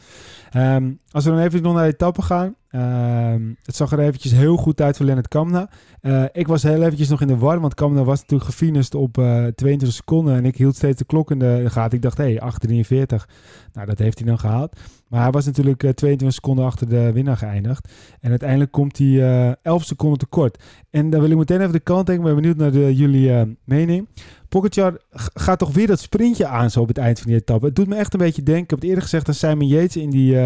Ehm, 0.51 0.93
als 1.11 1.25
we 1.25 1.31
dan 1.31 1.41
even 1.41 1.63
nog 1.63 1.75
naar 1.75 1.87
de 1.87 1.93
etappe 1.93 2.23
gaan. 2.23 2.57
Ehm, 2.73 3.43
het 3.63 3.77
zag 3.77 3.93
er 3.93 3.99
eventjes 3.99 4.33
heel 4.33 4.57
goed 4.57 4.81
uit 4.81 4.97
voor 4.97 5.07
Lennart 5.07 5.29
Kamna. 5.29 5.69
Eh, 6.01 6.25
ik 6.33 6.47
was 6.47 6.63
heel 6.63 6.83
eventjes 6.83 7.09
nog 7.09 7.21
in 7.21 7.27
de 7.27 7.37
war, 7.37 7.61
want 7.61 7.75
Kamna 7.75 8.05
was 8.05 8.21
natuurlijk 8.21 8.51
gefinust 8.51 8.95
op 8.95 9.19
eh 9.19 9.25
22 9.47 9.93
seconden. 9.93 10.35
En 10.37 10.45
ik 10.45 10.57
hield 10.57 10.77
steeds 10.77 10.99
de 10.99 11.05
klok 11.05 11.31
in 11.31 11.39
de 11.39 11.65
gaten. 11.69 11.97
Ik 11.97 12.03
dacht, 12.03 12.19
hé, 12.19 12.25
hey, 12.25 12.41
8,43. 12.41 13.29
Nou, 13.73 13.87
dat 13.87 13.99
heeft 13.99 14.19
hij 14.19 14.29
dan 14.29 14.39
gehaald. 14.39 14.77
Maar 15.09 15.23
hij 15.23 15.31
was 15.31 15.45
natuurlijk 15.45 15.83
eh, 15.83 15.91
22 15.91 16.33
seconden 16.33 16.65
achter 16.65 16.89
de 16.89 17.13
winnaar 17.13 17.37
geëindigd. 17.37 17.89
En 18.21 18.31
uiteindelijk 18.31 18.71
komt 18.71 18.99
hij 18.99 19.23
eh 19.49 19.53
11 19.63 19.85
seconden 19.85 20.19
tekort. 20.19 20.63
En 20.91 21.11
dan 21.11 21.21
wil 21.21 21.31
ik 21.31 21.37
meteen 21.37 21.61
even 21.61 21.73
de 21.73 21.81
kant 21.81 22.09
Ik 22.09 22.23
ben 22.23 22.35
benieuwd 22.35 22.57
naar 22.57 22.73
de, 22.73 22.95
jullie 22.97 23.57
mening. 23.65 24.09
G- 24.51 25.29
gaat 25.35 25.59
toch 25.59 25.73
weer 25.73 25.87
dat 25.87 26.01
sprintje 26.01 26.47
aan 26.47 26.71
zo 26.71 26.81
op 26.81 26.89
het 26.89 26.99
eind 26.99 27.19
van 27.19 27.31
die 27.31 27.41
etappe. 27.41 27.67
Het 27.67 27.77
doet 27.77 27.87
me 27.87 27.95
echt 27.95 28.13
een 28.13 28.19
beetje 28.19 28.43
denken. 28.43 28.63
Ik 28.65 28.71
heb 28.71 28.79
het 28.79 28.89
eerder 28.89 29.03
gezegd 29.03 29.29
aan 29.29 29.35
Simon 29.35 29.69
Yates 29.69 29.97
in 29.97 30.11
die, 30.11 30.37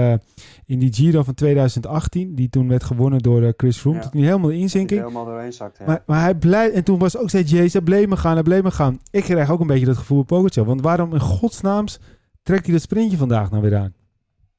in 0.66 0.78
die 0.78 0.92
Giro 0.92 1.22
van 1.22 1.34
2018. 1.34 2.15
Die 2.24 2.48
toen 2.48 2.68
werd 2.68 2.84
gewonnen 2.84 3.20
door 3.20 3.42
eh, 3.42 3.52
Chris 3.56 3.78
Froome. 3.78 3.96
Ja. 3.96 4.02
Tot 4.02 4.14
nu 4.14 4.24
helemaal 4.24 4.50
inzinking. 4.50 5.00
helemaal 5.00 5.24
doorheen 5.24 5.52
zakt. 5.52 5.78
Ja. 5.78 5.84
Maar, 5.86 6.02
maar 6.06 6.20
hij 6.20 6.34
blijft... 6.34 6.74
En 6.74 6.84
toen 6.84 6.98
was 6.98 7.16
ook 7.16 7.28
steeds 7.28 7.50
Yates, 7.50 7.72
hij 7.72 7.82
bleef 7.82 8.06
me 8.06 8.16
gaan, 8.16 8.34
hij 8.34 8.42
bleef 8.42 8.62
me 8.62 8.70
gaan. 8.70 9.00
Ik 9.10 9.22
krijg 9.22 9.50
ook 9.50 9.60
een 9.60 9.66
beetje 9.66 9.86
dat 9.86 9.96
gevoel 9.96 10.22
Pogacar. 10.22 10.64
Want 10.64 10.80
waarom 10.80 11.12
in 11.12 11.20
godsnaams 11.20 12.00
trekt 12.42 12.64
hij 12.64 12.72
dat 12.72 12.82
sprintje 12.82 13.16
vandaag 13.16 13.50
nou 13.50 13.62
weer 13.62 13.76
aan? 13.76 13.94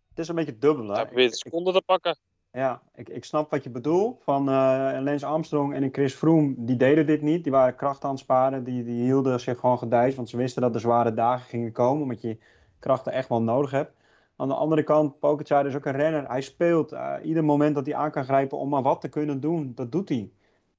Het 0.10 0.20
is 0.20 0.28
een 0.28 0.36
beetje 0.36 0.58
dubbel, 0.60 0.88
hè? 0.88 0.94
Hij 0.94 1.04
Ik- 1.04 1.18
ik- 1.18 1.34
seconden 1.34 1.74
te 1.74 1.82
pakken. 1.86 2.18
Ja, 2.52 2.82
ik, 2.96 3.10
ik 3.10 3.24
snap 3.24 3.52
wat 3.52 3.64
je 3.64 3.70
bedoelt. 3.70 4.24
Van 4.24 4.50
eh 4.50 4.98
Lance 5.00 5.26
Armstrong 5.26 5.74
en 5.74 5.90
Chris 5.92 6.14
Froome, 6.14 6.54
die 6.58 6.78
deden 6.78 7.06
dit 7.06 7.22
niet. 7.22 7.44
Die 7.44 7.52
waren 7.52 7.76
kracht 7.76 8.04
aan 8.04 8.10
het 8.10 8.20
sparen. 8.20 8.64
Die, 8.64 8.84
die 8.84 9.04
hielden 9.04 9.40
zich 9.40 9.60
gewoon 9.60 9.78
gedijst. 9.78 10.16
Want 10.16 10.30
ze 10.30 10.38
wisten 10.38 10.62
dat 10.62 10.74
er 10.76 10.80
zware 10.82 11.14
dagen 11.14 11.48
gingen 11.50 11.72
komen. 11.72 12.02
Omdat 12.04 12.22
je 12.22 12.38
krachten 12.80 13.12
echt 13.12 13.30
wel 13.30 13.42
nodig 13.42 13.72
hebt. 13.72 13.92
Aan 14.38 14.48
de 14.48 14.54
andere 14.54 14.84
kant, 14.84 15.20
Pogacar 15.20 15.68
is 15.68 15.76
ook 15.76 15.86
een 15.86 15.96
renner. 15.96 16.28
Hij 16.28 16.42
speelt. 16.42 16.92
eh, 16.92 17.14
ieder 17.24 17.44
moment 17.44 17.76
dat 17.76 17.86
hij 17.86 17.96
aan 17.96 18.12
kan 18.12 18.24
grijpen 18.24 18.58
om 18.58 18.70
maar 18.70 18.82
wat 18.82 19.02
te 19.02 19.10
kunnen 19.10 19.40
doen, 19.40 19.72
dat 19.76 19.92
doet 19.92 20.10
hij. 20.10 20.32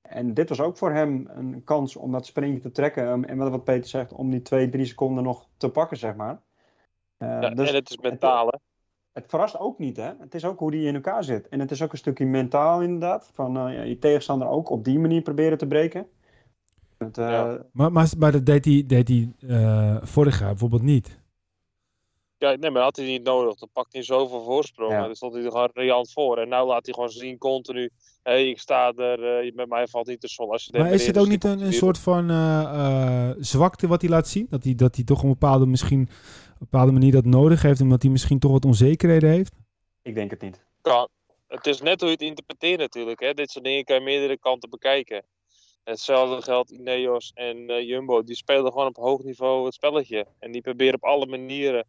En 0.02 0.34
dit 0.34 0.48
was 0.48 0.60
ook 0.60 0.76
voor 0.76 0.92
hem 0.92 1.28
een 1.28 1.64
kans 1.64 1.96
om 1.96 2.12
dat 2.12 2.26
sprintje 2.26 2.60
te 2.60 2.70
trekken. 2.70 3.08
Um, 3.08 3.24
en 3.24 3.36
wat 3.36 3.50
wat 3.50 3.64
Peter 3.64 3.88
zegt, 3.88 4.12
om 4.12 4.30
die 4.30 4.42
twee, 4.42 4.68
drie 4.68 4.84
seconden 4.84 5.24
nog 5.24 5.46
te 5.56 5.68
pakken, 5.68 5.96
zeg 5.96 6.14
maar. 6.14 6.40
Eh, 7.16 7.28
Ja, 7.28 7.50
dus 7.50 7.68
en 7.68 7.74
het 7.74 7.90
is 7.90 7.98
mentaal, 7.98 8.46
hè. 8.46 8.58
het 9.12 9.24
verrast 9.28 9.58
ook 9.58 9.78
niet, 9.78 9.96
hè. 9.96 10.10
Het 10.18 10.34
is 10.34 10.44
ook 10.44 10.58
hoe 10.58 10.70
die 10.70 10.86
in 10.86 10.94
elkaar 10.94 11.24
zit. 11.24 11.48
En 11.48 11.60
het 11.60 11.70
is 11.70 11.82
ook 11.82 11.92
een 11.92 11.98
stukje 11.98 12.26
mentaal 12.26 12.82
inderdaad. 12.82 13.30
Van 13.32 13.68
uh, 13.68 13.86
je 13.86 13.98
tegenstander 13.98 14.48
ook 14.48 14.70
op 14.70 14.84
die 14.84 14.98
manier 14.98 15.22
proberen 15.22 15.58
te 15.58 15.66
breken. 15.66 16.06
Het, 16.98 17.18
uh... 17.18 17.30
ja. 17.30 17.58
maar, 17.72 17.92
maar, 17.92 18.10
maar, 18.18 18.32
dat 18.32 18.46
deed 18.46 18.64
hij, 18.64 18.84
deed 18.86 19.08
hij 19.08 19.32
uh, 19.40 19.96
vorig 20.02 20.38
jaar 20.38 20.48
bijvoorbeeld 20.48 20.82
niet. 20.82 21.20
Ja, 22.38 22.48
nee, 22.48 22.58
maar 22.58 22.72
dat 22.72 22.82
had 22.82 22.96
hij 22.96 23.06
niet 23.06 23.22
nodig. 23.22 23.54
Dan 23.54 23.68
pakt 23.72 23.92
hij 23.92 24.02
zoveel 24.02 24.42
voorsprong. 24.42 24.92
Ja. 24.92 25.06
Dan 25.06 25.14
stond 25.14 25.34
hij 25.34 25.44
er 25.44 25.50
gewoon 25.50 25.70
riant 25.72 26.12
voor. 26.12 26.38
En 26.38 26.48
nu 26.48 26.56
laat 26.56 26.84
hij 26.84 26.94
gewoon 26.94 27.08
zien 27.08 27.38
continu. 27.38 27.90
Hé, 28.22 28.32
hey, 28.32 28.48
ik 28.48 28.58
sta 28.58 28.92
er. 28.92 29.44
Uh, 29.44 29.54
met 29.54 29.68
mij 29.68 29.86
valt 29.86 30.06
niet 30.06 30.20
de 30.20 30.28
zon. 30.28 30.50
Als 30.50 30.64
je 30.64 30.78
maar 30.78 30.92
is 30.92 31.06
het 31.06 31.18
ook 31.18 31.28
niet 31.28 31.44
een, 31.44 31.60
een 31.60 31.72
soort 31.72 31.98
van 31.98 32.30
uh, 32.30 32.36
uh, 32.36 33.30
zwakte 33.38 33.86
wat 33.86 34.00
hij 34.00 34.10
laat 34.10 34.28
zien? 34.28 34.46
Dat 34.50 34.64
hij, 34.64 34.74
dat 34.74 34.94
hij 34.94 35.04
toch 35.04 35.18
op 35.18 35.24
een 35.24 35.30
bepaalde, 35.30 35.66
misschien, 35.66 36.02
op 36.02 36.08
een 36.08 36.56
bepaalde 36.70 36.92
manier 36.92 37.12
dat 37.12 37.24
nodig 37.24 37.62
heeft. 37.62 37.80
Omdat 37.80 38.02
hij 38.02 38.10
misschien 38.10 38.38
toch 38.38 38.50
wat 38.50 38.64
onzekerheden 38.64 39.30
heeft? 39.30 39.54
Ik 40.02 40.14
denk 40.14 40.30
het 40.30 40.40
niet. 40.40 40.64
Ja, 40.82 41.08
het 41.48 41.66
is 41.66 41.80
net 41.80 42.00
hoe 42.00 42.08
je 42.08 42.14
het 42.14 42.24
interpreteert 42.24 42.78
natuurlijk. 42.78 43.20
Hè. 43.20 43.34
Dit 43.34 43.50
soort 43.50 43.64
dingen 43.64 43.84
kan 43.84 43.96
je 43.96 44.02
meerdere 44.02 44.38
kanten 44.38 44.70
bekijken. 44.70 45.24
Hetzelfde 45.84 46.42
geldt 46.42 46.70
Ineos 46.70 47.32
en 47.34 47.86
Jumbo. 47.86 48.22
Die 48.22 48.36
spelen 48.36 48.72
gewoon 48.72 48.86
op 48.86 48.96
hoog 48.96 49.22
niveau 49.22 49.64
het 49.64 49.74
spelletje. 49.74 50.26
En 50.38 50.52
die 50.52 50.60
proberen 50.60 50.94
op 50.94 51.04
alle 51.04 51.26
manieren 51.26 51.86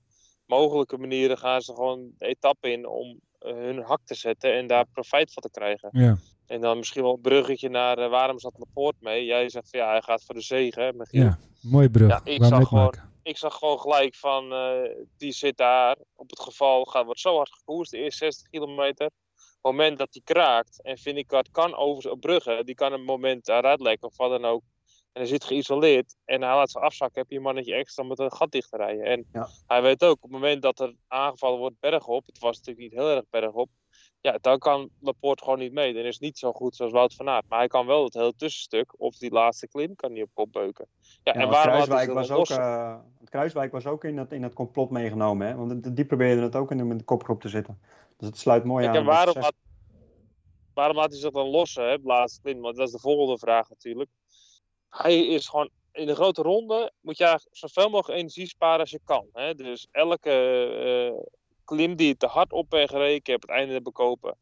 mogelijke 0.50 0.98
manieren 0.98 1.38
gaan 1.38 1.62
ze 1.62 1.74
gewoon 1.74 2.12
de 2.18 2.25
etappe 2.25 2.72
in 2.72 2.88
om 2.88 3.20
uh, 3.39 3.53
hun 3.53 3.84
hak 3.84 4.00
te 4.03 4.15
zetten 4.15 4.53
en 4.53 4.68
daar 4.68 4.86
profijt 4.94 5.34
van 5.34 5.44
te 5.44 5.50
krijgen. 5.50 5.89
Ja. 5.91 6.18
En 6.46 6.62
dan 6.62 6.77
misschien 6.77 7.01
wel 7.01 7.13
een 7.13 7.22
bruggetje 7.22 7.70
naar 7.70 8.00
uh, 8.00 8.10
waarom 8.10 8.39
zat 8.39 8.58
Laporte 8.58 8.98
mee? 9.00 9.25
Jij 9.25 9.50
zegt 9.50 9.70
van 9.70 9.79
ja, 9.79 9.89
hij 9.89 10.01
gaat 10.01 10.24
voor 10.24 10.36
de 10.36 10.41
zegen. 10.41 10.98
Michiel. 10.98 11.24
Ja, 11.24 11.39
mooie 11.62 11.89
brug. 11.89 12.10
Ja, 12.10 12.22
ik, 12.24 12.44
zag 12.44 12.68
gewoon, 12.68 12.94
ik 13.24 13.38
zag 13.38 13.56
gewoon 13.56 13.79
gelijk 13.79 14.15
van 14.15 14.53
uh, 14.53 14.72
die 15.18 15.32
zit 15.32 15.58
daar. 15.58 15.98
Op 16.15 16.29
het 16.29 16.39
geval 16.39 16.86
gaat 16.86 17.06
wordt 17.06 17.20
zo 17.20 17.36
hard 17.36 17.53
gekoerst, 17.53 17.91
de 17.91 17.98
eerste 17.98 18.25
60 18.25 18.50
kilometer. 18.50 19.06
Op 19.06 19.72
het 19.72 19.77
moment 19.77 19.98
dat 19.98 20.08
hij 20.12 20.22
kraakt 20.36 20.82
en 20.82 20.98
vind 20.98 21.18
ik 21.18 21.29
dat 21.29 21.50
kan 21.51 21.75
over 21.75 22.18
bruggen, 22.18 22.65
die 22.65 22.75
kan 22.75 22.94
een 22.94 23.03
moment 23.03 23.48
eruit 23.48 23.82
lekken 23.82 24.08
of 24.08 24.18
wat 24.18 24.29
dan 24.29 24.46
ook. 24.46 24.63
En 25.12 25.22
hij 25.22 25.25
zit 25.25 25.44
geïsoleerd 25.44 26.16
en 26.25 26.42
hij 26.42 26.56
laat 26.56 26.72
ze 26.72 26.80
afzakken, 26.80 27.22
heb 27.22 27.30
je 27.30 27.36
een 27.36 27.42
mannetje 27.42 27.75
extra 27.75 28.04
met 28.04 28.20
een 28.20 28.32
gat 28.32 28.51
dicht 28.51 28.70
te 28.70 28.78
rijden. 28.78 29.06
En 29.06 29.25
ja. 29.34 29.48
hij 29.68 29.82
weet 29.82 30.04
ook, 30.04 30.16
op 30.16 30.22
het 30.22 30.32
moment 30.32 30.62
dat 30.62 30.80
er 30.80 30.96
aangevallen 31.08 31.60
wordt 31.60 31.80
bergop, 31.80 32.25
het 32.25 32.39
was 32.39 32.58
natuurlijk 32.58 32.92
niet 32.92 33.00
heel 33.00 33.10
erg 33.10 33.25
bergop, 33.30 33.70
ja, 34.22 34.38
dan 34.42 34.58
kan 34.58 34.89
Laporte 35.00 35.44
gewoon 35.44 35.60
niet 35.60 35.74
mee. 35.74 35.94
Dan 35.94 36.04
is 36.04 36.13
het 36.13 36.24
niet 36.24 36.38
zo 36.38 36.51
goed 36.51 36.75
zoals 36.75 36.92
Wout 36.92 37.13
van 37.13 37.30
Aert. 37.30 37.46
Maar 37.48 37.60
hij 37.60 37.68
kan 37.68 37.86
wel 37.86 38.04
het 38.04 38.13
hele 38.13 38.36
tussenstuk, 38.36 38.94
of 38.98 39.18
die 39.18 39.32
laatste 39.32 39.68
klim, 39.68 39.96
kan 39.96 40.12
hij 40.12 40.22
op 40.22 40.30
kop 40.34 40.51
beuken. 40.51 40.88
Ja, 41.00 41.10
ja 41.24 41.34
en 41.34 41.50
waarom 41.50 41.74
Kruiswijk 41.74 42.13
was 42.13 42.32
ook, 42.32 42.50
uh, 42.50 42.98
het 43.20 43.30
Kruiswijk 43.30 43.72
was 43.72 43.86
ook 43.86 44.04
in 44.04 44.18
het, 44.18 44.32
in 44.32 44.44
het 44.44 44.54
complot 44.54 44.89
meegenomen, 44.89 45.48
hè? 45.48 45.56
want 45.56 45.96
die 45.96 46.06
probeerde 46.06 46.42
het 46.42 46.56
ook 46.56 46.72
in 46.72 46.98
de 46.98 47.04
kopgroep 47.04 47.42
te 47.42 47.50
zitten. 47.50 47.80
Dus 48.18 48.28
het 48.28 48.38
sluit 48.38 48.63
mooi 48.63 48.84
Kijk, 48.84 48.96
aan. 48.98 49.01
En 49.01 49.08
waarom, 49.08 49.38
had, 49.38 49.54
waarom 50.74 50.98
had 50.98 51.12
hij 51.12 51.20
zich 51.20 51.32
dan 51.32 51.48
lossen, 51.48 51.89
hè, 51.89 51.98
laatste 52.04 52.42
klim? 52.42 52.62
Want 52.62 52.75
dat 52.75 52.88
is 52.88 52.94
de 52.94 53.00
volgende 53.00 53.38
vraag 53.38 53.70
natuurlijk 53.70 54.10
hij 54.89 55.25
is 55.27 55.48
gewoon 55.48 55.69
in 55.91 56.05
de 56.05 56.15
grote 56.15 56.41
ronde 56.41 56.91
moet 57.01 57.17
je 57.17 57.39
zoveel 57.51 57.89
mogelijk 57.89 58.19
energie 58.19 58.48
sparen 58.48 58.79
als 58.79 58.89
je 58.89 59.00
kan. 59.03 59.27
Hè? 59.34 59.55
Dus 59.55 59.88
elke 59.91 61.12
uh, 61.13 61.22
klim 61.63 61.96
die 61.96 62.08
je 62.08 62.17
te 62.17 62.25
hard 62.25 62.51
op 62.51 62.69
bent 62.69 62.89
gereden, 62.89 63.31
heb 63.31 63.41
het 63.41 63.50
einde 63.50 63.81
bekopen. 63.81 64.38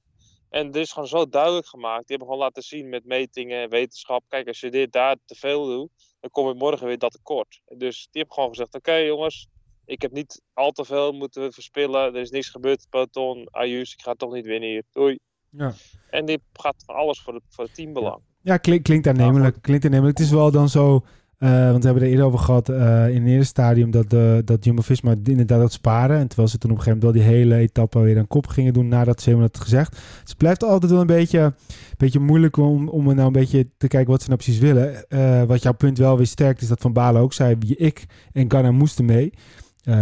En 0.50 0.72
dit 0.72 0.84
is 0.84 0.92
gewoon 0.92 1.08
zo 1.08 1.30
duidelijk 1.30 1.68
gemaakt. 1.68 2.08
Die 2.08 2.18
hebben 2.18 2.27
gewoon 2.27 2.44
laten 2.44 2.63
zien 2.63 2.89
met 2.89 3.06
metingen 3.06 3.62
en 3.62 3.70
wetenschap. 3.70 4.24
Kijk, 4.27 4.48
als 4.48 4.60
je 4.60 4.72
dit 4.72 4.92
daar 4.92 5.18
te 5.25 5.36
veel 5.36 5.66
doet, 5.66 5.89
dan 6.20 6.30
kom 6.30 6.48
je 6.48 6.54
morgen 6.54 6.88
weer 6.88 6.98
dat 6.98 7.12
tekort. 7.12 7.62
Dus 7.66 7.98
die 7.98 8.22
hebben 8.22 8.34
gewoon 8.34 8.50
gezegd: 8.50 8.75
Oké, 8.75 8.89
okay, 8.89 9.06
jongens, 9.06 9.48
ik 9.86 10.01
heb 10.01 10.12
niet 10.12 10.42
al 10.54 10.72
te 10.72 10.86
veel 10.86 11.12
moeten 11.12 11.54
verspillen. 11.54 12.16
Er 12.16 12.22
is 12.22 12.30
niks 12.30 12.50
gebeurd. 12.50 12.88
Peloton, 12.89 13.48
Ayus, 13.51 13.94
ik 13.94 14.01
ga 14.01 14.13
toch 14.13 14.34
niet 14.34 14.46
winnen 14.46 14.70
hier. 14.70 14.84
Doei. 14.92 15.20
Ja. 15.50 15.74
En 16.10 16.25
die 16.25 16.42
gaat 16.54 16.84
van 16.86 16.96
alles 16.96 17.22
voor 17.22 17.34
het, 17.34 17.44
voor 17.50 17.63
het 17.63 17.75
teambelang. 17.75 18.22
Ja, 18.48 18.58
klink, 18.58 18.84
klinkt 18.84 19.08
aannemelijk. 19.08 19.58
Klinkt 19.62 19.86
aannemelijk. 19.86 20.18
Het 20.18 20.27
is 20.27 20.34
wel 20.34 20.51
dan 20.51 20.70
zo... 20.70 21.04
Uh, 21.39 21.50
want 21.50 21.77
we 21.77 21.86
hebben 21.86 22.04
er 22.04 22.10
eerder 22.10 22.25
over 22.25 22.39
gehad 22.39 22.70
uh, 22.70 23.10
in 23.10 23.22
het 23.22 23.32
eerste 23.32 23.46
stadium 23.46 23.92
dat, 23.92 24.13
uh, 24.13 24.38
dat 24.46 24.63
Jumbo-Visma 24.66 25.16
inderdaad 25.24 25.60
dat 25.60 25.72
sparen. 25.72 26.18
En 26.18 26.27
terwijl 26.27 26.48
ze 26.48 26.58
toen 26.58 26.72
op 26.72 26.77
een 26.77 26.84
gegeven 26.84 27.08
moment 27.08 27.25
wel 27.25 27.36
die 27.36 27.38
hele 27.38 27.56
etappe 27.56 28.00
weer 28.00 28.18
aan 28.18 28.27
kop 28.27 28.48
gingen 28.48 28.74
doen 28.74 28.88
nadat 28.88 29.22
ze 29.22 29.38
het 29.38 29.60
gezegd. 29.60 29.92
Dus 29.92 30.30
het 30.30 30.38
blijft 30.38 30.63
altijd 30.63 30.92
wel 30.92 31.01
een 31.01 31.08
beetje, 31.08 31.39
een 31.39 31.54
beetje 31.98 32.20
moeilijk 32.20 32.58
om, 32.58 32.89
om 32.89 33.04
nou 33.04 33.20
een 33.20 33.32
beetje 33.32 33.68
te 33.77 33.88
kijken 33.88 34.12
wat 34.12 34.22
ze 34.22 34.30
nou 34.30 34.42
precies 34.42 34.62
willen. 34.62 35.06
wat 35.48 35.63
jouw 35.63 35.74
punt 35.74 35.98
wel 35.98 36.18
weer 36.18 36.25
sterkt 36.25 36.62
is 36.62 36.68
dat 36.68 36.82
Van 36.82 36.94
Balen 36.94 37.22
ook 37.22 37.34
zei, 37.34 37.58
ik 37.60 38.06
en 38.32 38.50
Ghana 38.50 38.72
moesten 38.72 39.06
mee. 39.06 39.34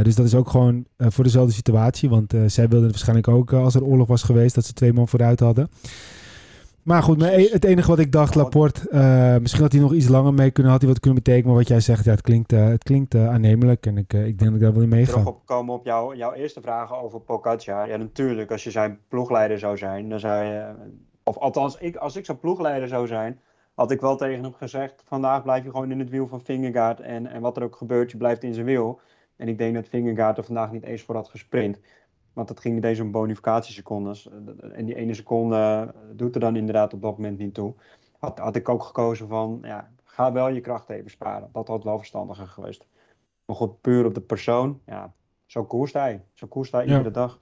dus 0.02 0.16
dat 0.16 0.25
is 0.25 0.36
ook 0.36 0.50
gewoon 0.50 0.86
voor 0.98 1.24
dezelfde 1.24 1.54
situatie. 1.54 2.10
Want 2.10 2.34
zij 2.46 2.68
wilden 2.68 2.90
waarschijnlijk 2.90 3.28
ook, 3.28 3.54
als 3.54 3.75
er 3.75 3.84
oorlog 3.84 4.08
was 4.08 4.24
geweest, 4.24 4.56
dat 4.56 4.66
ze 4.66 4.74
twee 4.74 4.94
man 4.94 5.08
vooruit 5.08 5.40
hadden. 5.40 5.70
Maar 6.86 7.04
goed, 7.04 7.18
maar 7.18 7.34
e- 7.34 7.50
het 7.50 7.65
enige 7.65 7.88
wat 7.88 8.00
ik 8.00 8.12
dacht, 8.12 8.36
Laporte, 8.36 8.88
uh, 8.92 9.38
misschien 9.38 9.62
had 9.62 9.72
hij 9.72 9.82
nog 9.82 9.94
iets 9.94 10.08
langer 10.08 10.34
mee 10.34 10.51
kunnen, 10.51 10.72
had 10.72 10.82
hij 10.82 10.89
wat 10.89 11.00
kunnen 11.00 11.24
betekenen. 11.24 11.48
Maar 11.48 11.58
wat 11.58 11.68
jij 11.68 11.80
zegt, 11.80 12.06
ja, 12.06 12.12
het 12.12 12.22
klinkt, 12.22 12.54
uh, 12.54 12.68
het 12.68 12.84
klinkt 12.84 13.15
uh, 13.15 13.30
aannemelijk 13.30 13.86
en 13.86 13.98
ik, 13.98 14.13
ik 14.13 14.39
denk 14.39 14.39
dat 14.39 14.54
ik 14.54 14.60
daar 14.60 14.74
wel 14.74 14.82
in 14.82 14.89
meega. 14.89 15.12
Terug 15.12 15.27
opkomen 15.27 15.74
op 15.74 15.86
jou, 15.86 16.15
jouw 16.15 16.34
eerste 16.34 16.62
vragen 16.62 17.01
over 17.01 17.20
Pogacar. 17.20 17.88
Ja, 17.88 17.98
natuurlijk, 17.98 18.51
als 18.51 18.63
je 18.63 18.72
zijn 18.72 19.00
ploegleider 19.08 19.60
zou 19.60 19.77
zijn, 19.77 20.10
dan 20.10 20.20
zou 20.20 20.44
je, 20.44 20.74
of 21.24 21.38
althans, 21.38 21.77
ik, 21.77 21.96
als 21.96 22.15
ik 22.15 22.25
zijn 22.25 22.39
ploegleider 22.39 22.88
zou 22.88 23.08
zijn, 23.08 23.39
had 23.74 23.92
ik 23.92 24.01
wel 24.01 24.15
tegen 24.15 24.44
hem 24.44 24.54
gezegd, 24.54 25.04
vandaag 25.06 25.44
blijf 25.44 25.63
je 25.63 25.70
gewoon 25.70 25.92
in 25.92 26.00
het 26.00 26.10
wiel 26.10 26.27
van 26.27 26.42
Vingegaard 26.42 27.00
en, 27.00 27.27
en 27.27 27.42
wat 27.42 27.58
er 27.58 27.63
ook 27.63 27.75
gebeurt, 27.75 28.12
je 28.12 28.18
blijft 28.18 28.44
in 28.44 28.54
zijn 28.54 28.65
wiel. 28.65 29.00
En 29.36 29.48
ik 29.48 29.58
denk 29.58 29.75
dat 29.75 29.88
Vingegaard 29.88 30.38
er 30.38 30.44
vandaag 30.44 30.72
niet 30.72 30.84
eens 30.84 31.01
voor 31.01 31.15
had 31.15 31.30
gesprint. 31.30 31.80
Want 32.36 32.50
het 32.50 32.60
ging 32.60 32.82
deze 32.82 33.01
om 33.01 33.12
bonificatiesecondes. 33.12 34.30
En 34.74 34.86
die 34.86 34.96
ene 34.96 35.13
seconde 35.13 35.94
doet 36.13 36.36
er 36.36 36.42
dan 36.42 36.56
inderdaad 36.56 36.94
op 36.94 37.01
dat 37.01 37.18
moment 37.18 37.38
niet 37.38 37.54
toe. 37.54 37.74
Had, 38.20 38.39
had 38.39 38.56
ik 38.56 38.70
ook 38.70 38.84
gekozen 38.84 39.27
van, 39.27 39.60
ja, 39.62 39.92
ga 40.04 40.32
wel 40.32 40.48
je 40.48 40.62
kracht 40.62 40.89
even 40.89 41.10
sparen. 41.10 41.50
Dat 41.51 41.68
had 41.68 41.84
wel 41.84 41.98
verstandiger 41.98 42.48
geweest. 42.48 42.88
Maar 43.46 43.56
goed, 43.56 43.82
puur 43.82 44.06
op 44.06 44.13
de 44.13 44.22
persoon, 44.22 44.82
ja, 44.86 45.13
zo 45.46 45.65
koerst 45.65 45.94
hij. 45.94 46.25
Zo 46.34 46.48
koerst 46.48 46.72
hij 46.72 46.86
ja. 46.86 46.92
iedere 46.92 47.12
dag. 47.12 47.39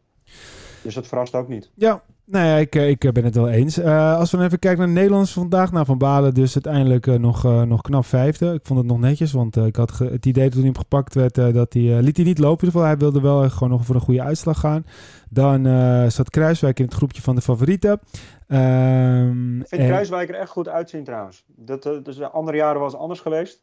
Dus 0.84 0.94
dat 0.94 1.08
verrast 1.08 1.36
ook 1.36 1.48
niet. 1.48 1.72
Ja, 1.76 2.04
nou 2.26 2.46
ja, 2.46 2.56
ik, 2.58 2.76
ik 2.76 3.12
ben 3.14 3.24
het 3.24 3.36
wel 3.36 3.50
eens. 3.50 3.80
Uh, 3.80 4.18
als 4.18 4.32
we 4.32 4.38
dan 4.38 4.46
even 4.46 4.60
kijken 4.60 4.80
naar 4.80 4.94
Nederlands 4.94 5.34
vandaag. 5.34 5.72
Nou, 5.72 5.86
Van 5.86 5.98
Balen 5.98 6.34
dus 6.34 6.54
uiteindelijk 6.54 7.06
uh, 7.06 7.16
nog, 7.16 7.46
uh, 7.46 7.62
nog 7.62 7.82
knap 7.82 8.06
vijfde. 8.06 8.54
Ik 8.54 8.60
vond 8.64 8.80
het 8.80 8.88
nog 8.88 9.00
netjes, 9.00 9.32
want 9.32 9.56
ik 9.56 9.76
had 9.76 9.98
het 9.98 10.26
idee 10.26 10.50
toen 10.50 10.60
hij 10.60 10.70
hem 10.70 10.78
gepakt 10.78 11.14
werd... 11.14 11.36
dat 11.36 11.74
hij, 11.74 12.02
liet 12.02 12.18
hij 12.18 12.26
niet 12.26 12.40
lopen 12.40 12.60
in 12.60 12.66
ieder 12.66 12.72
geval. 12.72 12.86
Hij 12.86 12.98
wilde 12.98 13.22
wel 13.22 13.50
gewoon 13.50 13.70
nog 13.70 13.86
voor 13.86 13.96
een 13.96 14.02
goede 14.02 14.22
uitslag 14.22 14.60
gaan. 14.60 14.86
Dan 15.30 15.66
zat 16.12 16.30
Kruiswijk 16.30 16.80
in 16.80 16.86
het 16.86 16.94
groepje 16.94 17.22
van 17.22 17.36
de 17.36 17.42
favorieten. 17.42 18.00
Ehm, 18.48 19.60
ik 19.60 19.68
vind 19.68 19.82
en... 19.82 19.88
Kruiswijk 19.88 20.30
er 20.30 20.36
echt 20.36 20.50
goed 20.50 20.68
uitzien 20.68 21.04
trouwens. 21.04 21.44
Dat, 21.48 21.84
dus 22.04 22.16
de 22.16 22.30
andere 22.30 22.58
jaren 22.58 22.82
was 22.82 22.96
anders 22.96 23.20
geweest 23.20 23.62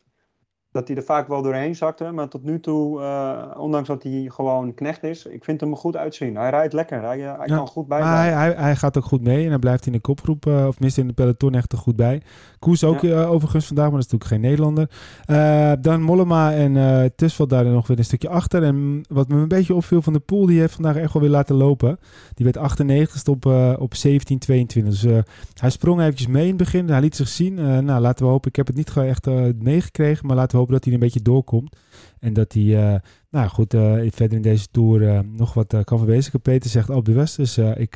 dat 0.72 0.88
hij 0.88 0.96
er 0.96 1.02
vaak 1.02 1.28
wel 1.28 1.42
doorheen 1.42 1.76
zakte. 1.76 2.10
Maar 2.10 2.28
tot 2.28 2.44
nu 2.44 2.60
toe, 2.60 3.00
uh, 3.00 3.42
ondanks 3.56 3.88
dat 3.88 4.02
hij 4.02 4.30
gewoon 4.32 4.74
knecht 4.74 5.02
is, 5.02 5.26
ik 5.26 5.44
vind 5.44 5.60
hem 5.60 5.70
er 5.70 5.76
goed 5.76 5.96
uitzien. 5.96 6.36
Hij 6.36 6.50
rijdt 6.50 6.72
lekker. 6.72 7.02
Hij, 7.02 7.18
hij 7.18 7.46
ja, 7.46 7.56
kan 7.56 7.66
goed 7.66 7.88
bij. 7.88 8.02
Hij, 8.02 8.32
hij, 8.32 8.52
hij, 8.56 8.76
gaat 8.76 8.96
ook 8.96 9.04
goed 9.04 9.22
mee 9.22 9.44
en 9.44 9.48
hij 9.48 9.58
blijft 9.58 9.86
in 9.86 9.92
de 9.92 10.00
kopgroep, 10.00 10.46
uh, 10.46 10.66
of 10.66 10.72
tenminste 10.72 11.00
in 11.00 11.06
de 11.06 11.12
peloton 11.12 11.54
echt 11.54 11.72
er 11.72 11.78
goed 11.78 11.96
bij. 11.96 12.22
Koes 12.58 12.84
ook 12.84 13.00
ja. 13.00 13.22
uh, 13.22 13.30
overigens 13.30 13.66
vandaag, 13.66 13.90
maar 13.90 14.00
dat 14.00 14.04
is 14.04 14.12
natuurlijk 14.12 14.30
geen 14.30 14.50
Nederlander. 14.50 15.80
dan 15.82 16.02
Mollema 16.02 16.52
en 16.52 16.74
uh, 16.74 17.04
Tusveld 17.16 17.50
daar 17.50 17.64
nog 17.64 17.86
weer 17.86 17.98
een 17.98 18.04
stukje 18.04 18.28
achter. 18.28 18.62
En 18.62 19.00
wat 19.08 19.28
me 19.28 19.36
een 19.36 19.48
beetje 19.48 19.74
opviel 19.74 20.02
van 20.02 20.12
de 20.12 20.20
pool, 20.20 20.46
die 20.46 20.60
heeft 20.60 20.74
vandaag 20.74 20.96
echt 20.96 21.12
wel 21.12 21.22
weer 21.22 21.30
laten 21.30 21.56
lopen. 21.56 21.98
Die 22.34 22.44
werd 22.44 22.56
98 22.56 23.26
op, 23.26 23.46
op 23.78 23.94
17, 23.94 24.38
22. 24.38 25.00
Dus 25.00 25.24
hij 25.60 25.70
sprong 25.70 26.00
eventjes 26.00 26.26
mee 26.26 26.42
in 26.42 26.48
het 26.48 26.56
begin. 26.56 26.88
Hij 26.88 27.00
liet 27.00 27.16
zich 27.16 27.28
zien. 27.28 27.54
nou, 27.84 28.00
laten 28.00 28.24
we 28.24 28.30
hopen. 28.30 28.48
Ik 28.48 28.56
heb 28.56 28.66
het 28.66 28.76
niet 28.76 28.96
echt 28.96 29.26
meegekregen, 29.58 30.26
maar 30.26 30.36
laten 30.36 30.52
we 30.52 30.59
hopen 30.60 30.74
dat 30.74 30.84
hij 30.84 30.94
een 30.94 31.00
beetje 31.00 31.22
doorkomt. 31.22 31.76
En 32.20 32.32
dat 32.32 32.52
hij, 32.52 32.62
uh, 32.62 32.94
nou 33.30 33.48
goed, 33.48 33.74
uh, 33.74 34.10
verder 34.10 34.36
in 34.36 34.42
deze 34.42 34.66
tour 34.70 35.00
uh, 35.00 35.20
nog 35.32 35.54
wat 35.54 35.84
kan 35.84 35.98
verwezenlijken. 35.98 36.40
Peter 36.40 36.70
zegt 36.70 36.90
op 36.90 37.04
de 37.04 37.12
West, 37.12 37.36
dus 37.36 37.58
ik 37.58 37.94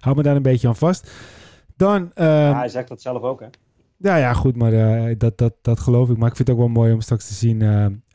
hou 0.00 0.16
me 0.16 0.22
daar 0.22 0.36
een 0.36 0.42
beetje 0.42 0.68
aan 0.68 0.76
vast. 0.76 1.10
Dan, 1.76 2.10
ja, 2.14 2.58
hij 2.58 2.68
zegt 2.68 2.88
dat 2.88 3.02
zelf 3.02 3.22
ook, 3.22 3.40
hè? 3.40 3.46
Ja, 3.96 4.16
ja, 4.16 4.32
goed, 4.32 4.56
maar 4.56 4.72
dat, 5.18 5.38
dat, 5.38 5.54
dat 5.62 5.80
geloof 5.80 6.10
ik. 6.10 6.16
Maar 6.16 6.28
ik 6.28 6.36
vind 6.36 6.48
het 6.48 6.56
ook 6.56 6.62
wel 6.62 6.72
mooi 6.72 6.92
om 6.92 7.00
straks 7.00 7.26
te 7.26 7.34
zien 7.34 7.62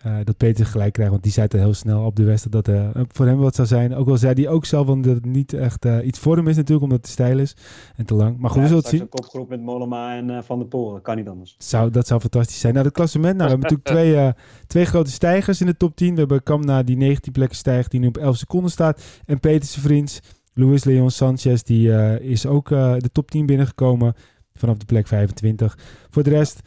uh, 0.06 0.12
uh, 0.12 0.18
dat 0.24 0.38
Peter 0.38 0.66
gelijk 0.66 0.94
krijgt. 0.94 1.12
Want 1.12 1.24
die 1.24 1.32
zei 1.32 1.48
het 1.52 1.62
heel 1.62 1.74
snel 1.74 2.06
op 2.06 2.16
de 2.16 2.24
Westen 2.24 2.52
dat 2.52 2.70
voor 3.12 3.26
hem 3.26 3.38
wat 3.38 3.56
zou 3.56 3.68
zijn. 3.68 3.96
Ook 3.96 4.08
al 4.08 4.18
zei 4.18 4.34
hij 4.34 4.52
ook 4.52 4.66
zelf 4.66 4.88
dat 4.88 5.06
het 5.06 5.26
niet 5.26 5.54
echt 5.54 5.86
iets 5.86 6.20
voor 6.20 6.36
hem 6.36 6.48
is 6.48 6.56
natuurlijk, 6.56 6.84
omdat 6.84 7.02
het 7.02 7.10
stijl 7.10 7.40
is 7.40 7.56
en 7.96 8.06
te 8.06 8.14
lang. 8.14 8.38
Maar 8.38 8.50
goed, 8.50 8.58
ja, 8.58 8.62
we 8.62 8.68
zullen 8.68 8.84
het 8.84 8.92
zien. 8.92 9.02
een 9.02 9.10
kopgroep 9.10 9.50
met 9.50 9.62
Mollema 9.62 10.16
en 10.16 10.44
Van 10.44 10.60
der 10.60 10.68
Poel, 10.68 10.92
dat 10.92 11.02
kan 11.02 11.16
niet 11.16 11.28
anders. 11.28 11.56
Zou, 11.58 11.90
dat 11.90 12.08
zou 12.08 12.20
fantastisch 12.20 12.60
zijn. 12.60 12.74
Nou, 12.74 12.86
het 12.86 12.96
klassement, 12.96 13.38
nou, 13.38 13.50
we 13.50 13.58
hebben 13.58 13.78
natuurlijk 13.78 14.08
twee, 14.08 14.34
twee 14.68 14.86
grote 14.86 15.12
stijgers 15.12 15.62
in 15.62 15.68
de 15.68 15.78
top 15.78 15.96
10. 15.96 16.14
We 16.14 16.20
hebben 16.20 16.44
Kamna 16.44 16.84
die 16.84 16.98
19 16.98 17.32
plekken 17.32 17.58
stijgt, 17.58 17.92
die 17.92 18.00
nu 18.00 18.08
op 18.08 18.18
11 18.18 18.38
seconden 18.38 18.72
staat. 18.72 19.04
En 19.26 19.40
Peterse 19.40 19.80
vriends, 19.80 20.20
Luis 20.54 20.84
Leon 20.84 21.12
Sanchez, 21.12 21.62
die 21.62 21.90
is 22.20 22.46
ook 22.46 22.70
de 22.70 23.10
top 23.12 23.32
10 23.32 23.46
binnengekomen 23.46 24.14
vanaf 24.56 24.78
de 24.78 24.86
plek 24.86 25.08
25. 25.08 25.78
Voor 26.10 26.24
de 26.24 26.30
rest 26.30 26.62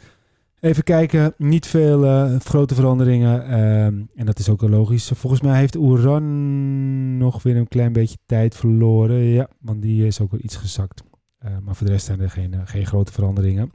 Even 0.59 0.83
kijken, 0.83 1.33
niet 1.37 1.67
veel 1.67 2.03
uh, 2.03 2.39
grote 2.39 2.75
veranderingen. 2.75 3.43
Ehm, 3.43 4.03
en 4.15 4.25
dat 4.25 4.39
is 4.39 4.49
ook 4.49 4.61
logisch. 4.61 5.11
Volgens 5.15 5.41
mij 5.41 5.59
heeft 5.59 5.75
Oeran 5.75 7.17
nog 7.17 7.43
weer 7.43 7.57
een 7.57 7.67
klein 7.67 7.93
beetje 7.93 8.17
tijd 8.25 8.55
verloren. 8.55 9.17
Ja, 9.17 9.47
want 9.59 9.81
die 9.81 10.05
is 10.07 10.21
ook 10.21 10.31
wel 10.31 10.39
iets 10.43 10.55
gezakt. 10.55 11.03
Uh, 11.45 11.57
maar 11.63 11.75
voor 11.75 11.85
de 11.85 11.91
rest 11.91 12.05
zijn 12.05 12.19
er 12.19 12.29
geen, 12.29 12.53
uh, 12.53 12.59
geen 12.63 12.85
grote 12.85 13.11
veranderingen. 13.11 13.71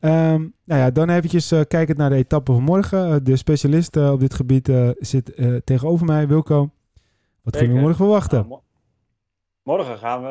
Um, 0.00 0.54
nou 0.64 0.80
ja, 0.80 0.90
dan 0.90 1.10
eventjes 1.10 1.54
kijkend 1.68 1.98
naar 1.98 2.10
de 2.10 2.16
etappe 2.16 2.52
van 2.52 2.62
morgen. 2.62 3.24
de 3.24 3.36
specialist 3.36 3.96
op 3.96 4.20
dit 4.20 4.34
gebied 4.34 4.72
zit 4.98 5.32
tegenover 5.64 6.06
mij, 6.06 6.28
Wilco. 6.28 6.70
Wat 7.42 7.56
kunnen 7.56 7.74
we 7.74 7.80
morgen 7.80 7.98
verwachten? 7.98 8.38
Nou, 8.38 8.48
mo 8.48 8.62
morgen 9.62 9.98
gaan 9.98 10.22
we 10.22 10.28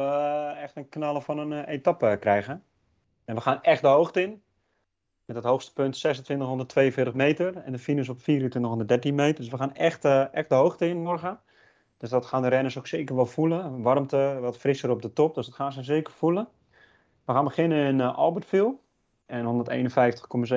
echt 0.62 0.76
een 0.76 0.90
knallen 0.90 1.22
van 1.22 1.38
een 1.38 1.64
etappe 1.64 2.18
krijgen. 2.20 2.64
En 3.26 3.36
we 3.36 3.42
gaan 3.42 3.62
echt 3.62 3.82
de 3.82 3.88
hoogte 3.88 4.22
in. 4.22 4.42
Met 5.32 5.44
het 5.44 5.52
hoogste 5.52 5.74
punt 5.74 5.94
2642 5.94 7.14
meter 7.14 7.58
en 7.58 7.72
de 7.72 7.80
finish 7.80 8.10
op 8.10 8.20
2413 8.20 9.16
meter. 9.16 9.36
Dus 9.36 9.50
we 9.50 9.58
gaan 9.58 9.74
echt, 9.74 10.06
uh, 10.06 10.34
echt 10.34 10.50
de 10.50 10.56
hoogte 10.56 10.88
in 10.88 11.02
morgen. 11.02 11.40
Dus 11.98 12.10
dat 12.10 12.26
gaan 12.26 12.42
de 12.42 12.48
renners 12.48 12.78
ook 12.78 12.88
zeker 12.88 13.16
wel 13.16 13.26
voelen. 13.26 13.82
Warmte, 13.82 14.38
wat 14.42 14.58
frisser 14.58 14.90
op 14.90 15.02
de 15.02 15.14
top, 15.14 15.36
dus 15.36 15.46
dat 15.46 15.56
gaan 15.56 15.74
ze 15.74 15.84
zeker 15.84 16.14
voelen. 16.14 16.48
We 17.26 17.34
gaan 17.34 17.44
beginnen 17.44 17.88
in 17.88 18.00
uh, 18.00 18.18
Albertville. 18.18 18.76
En 19.26 19.66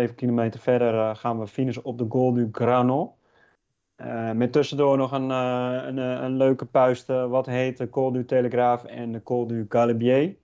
151,7 0.08 0.14
kilometer 0.14 0.60
verder 0.60 0.94
uh, 0.94 1.14
gaan 1.14 1.38
we 1.38 1.46
finishen 1.46 1.84
op 1.84 1.98
de 1.98 2.06
Gol 2.08 2.32
du 2.32 2.48
Granon. 2.52 3.10
met 4.34 4.52
tussendoor 4.52 4.96
nog 4.96 5.12
een, 5.12 5.30
een, 5.30 5.96
een, 5.96 6.36
leuke 6.36 6.64
puist, 6.64 7.06
wat 7.06 7.46
heet 7.46 7.76
de 7.76 7.90
Col 7.90 8.12
du 8.12 8.24
Telegraaf 8.24 8.84
en 8.84 9.12
de 9.12 9.22
Col 9.22 9.46
du 9.46 9.66
Galibier. 9.68 10.36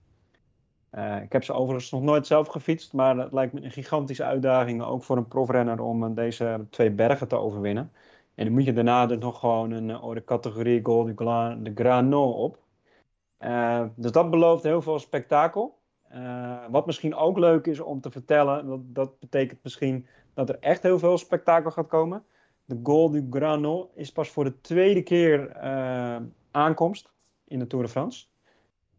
Uh, 0.91 1.21
ik 1.21 1.31
heb 1.31 1.43
ze 1.43 1.53
overigens 1.53 1.91
nog 1.91 2.01
nooit 2.01 2.27
zelf 2.27 2.47
gefietst, 2.47 2.93
maar 2.93 3.17
het 3.17 3.31
lijkt 3.31 3.53
me 3.53 3.61
een 3.61 3.71
gigantische 3.71 4.23
uitdaging, 4.23 4.83
ook 4.83 5.03
voor 5.03 5.17
een 5.17 5.27
profrenner, 5.27 5.81
om 5.81 6.03
uh, 6.03 6.09
deze 6.15 6.65
twee 6.69 6.91
bergen 6.91 7.27
te 7.27 7.35
overwinnen. 7.35 7.91
En 8.35 8.45
dan 8.45 8.53
moet 8.53 8.65
je 8.65 8.73
daarna 8.73 9.05
dus 9.05 9.17
nog 9.17 9.39
gewoon 9.39 9.71
een 9.71 9.89
uh, 9.89 10.15
categorie 10.25 10.79
Gold 10.83 11.07
de, 11.07 11.13
Gla 11.15 11.55
de 11.55 11.71
Granon 11.75 12.33
op. 12.33 12.59
dus 13.95 14.11
dat 14.11 14.29
belooft 14.29 14.63
heel 14.63 14.81
veel 14.81 14.99
spektakel. 14.99 15.79
wat 16.69 16.85
misschien 16.85 17.15
ook 17.15 17.37
leuk 17.37 17.65
is 17.67 17.79
om 17.79 18.01
te 18.01 18.11
vertellen, 18.11 18.67
dat, 18.67 18.79
dat 18.83 19.19
betekent 19.19 19.63
misschien 19.63 20.07
dat 20.33 20.49
er 20.49 20.59
echt 20.59 20.83
heel 20.83 20.99
veel 20.99 21.17
spektakel 21.17 21.71
gaat 21.71 21.87
komen. 21.87 22.23
De 22.65 22.79
Gold 22.83 23.13
du 23.13 23.27
Granon 23.29 23.87
is 23.93 24.11
pas 24.11 24.29
voor 24.29 24.43
de 24.43 24.61
tweede 24.61 25.01
keer 25.01 25.55
aankomst 26.51 27.11
in 27.47 27.59
de 27.59 27.67
Tour 27.67 27.85
de 27.85 27.91
France. 27.91 28.30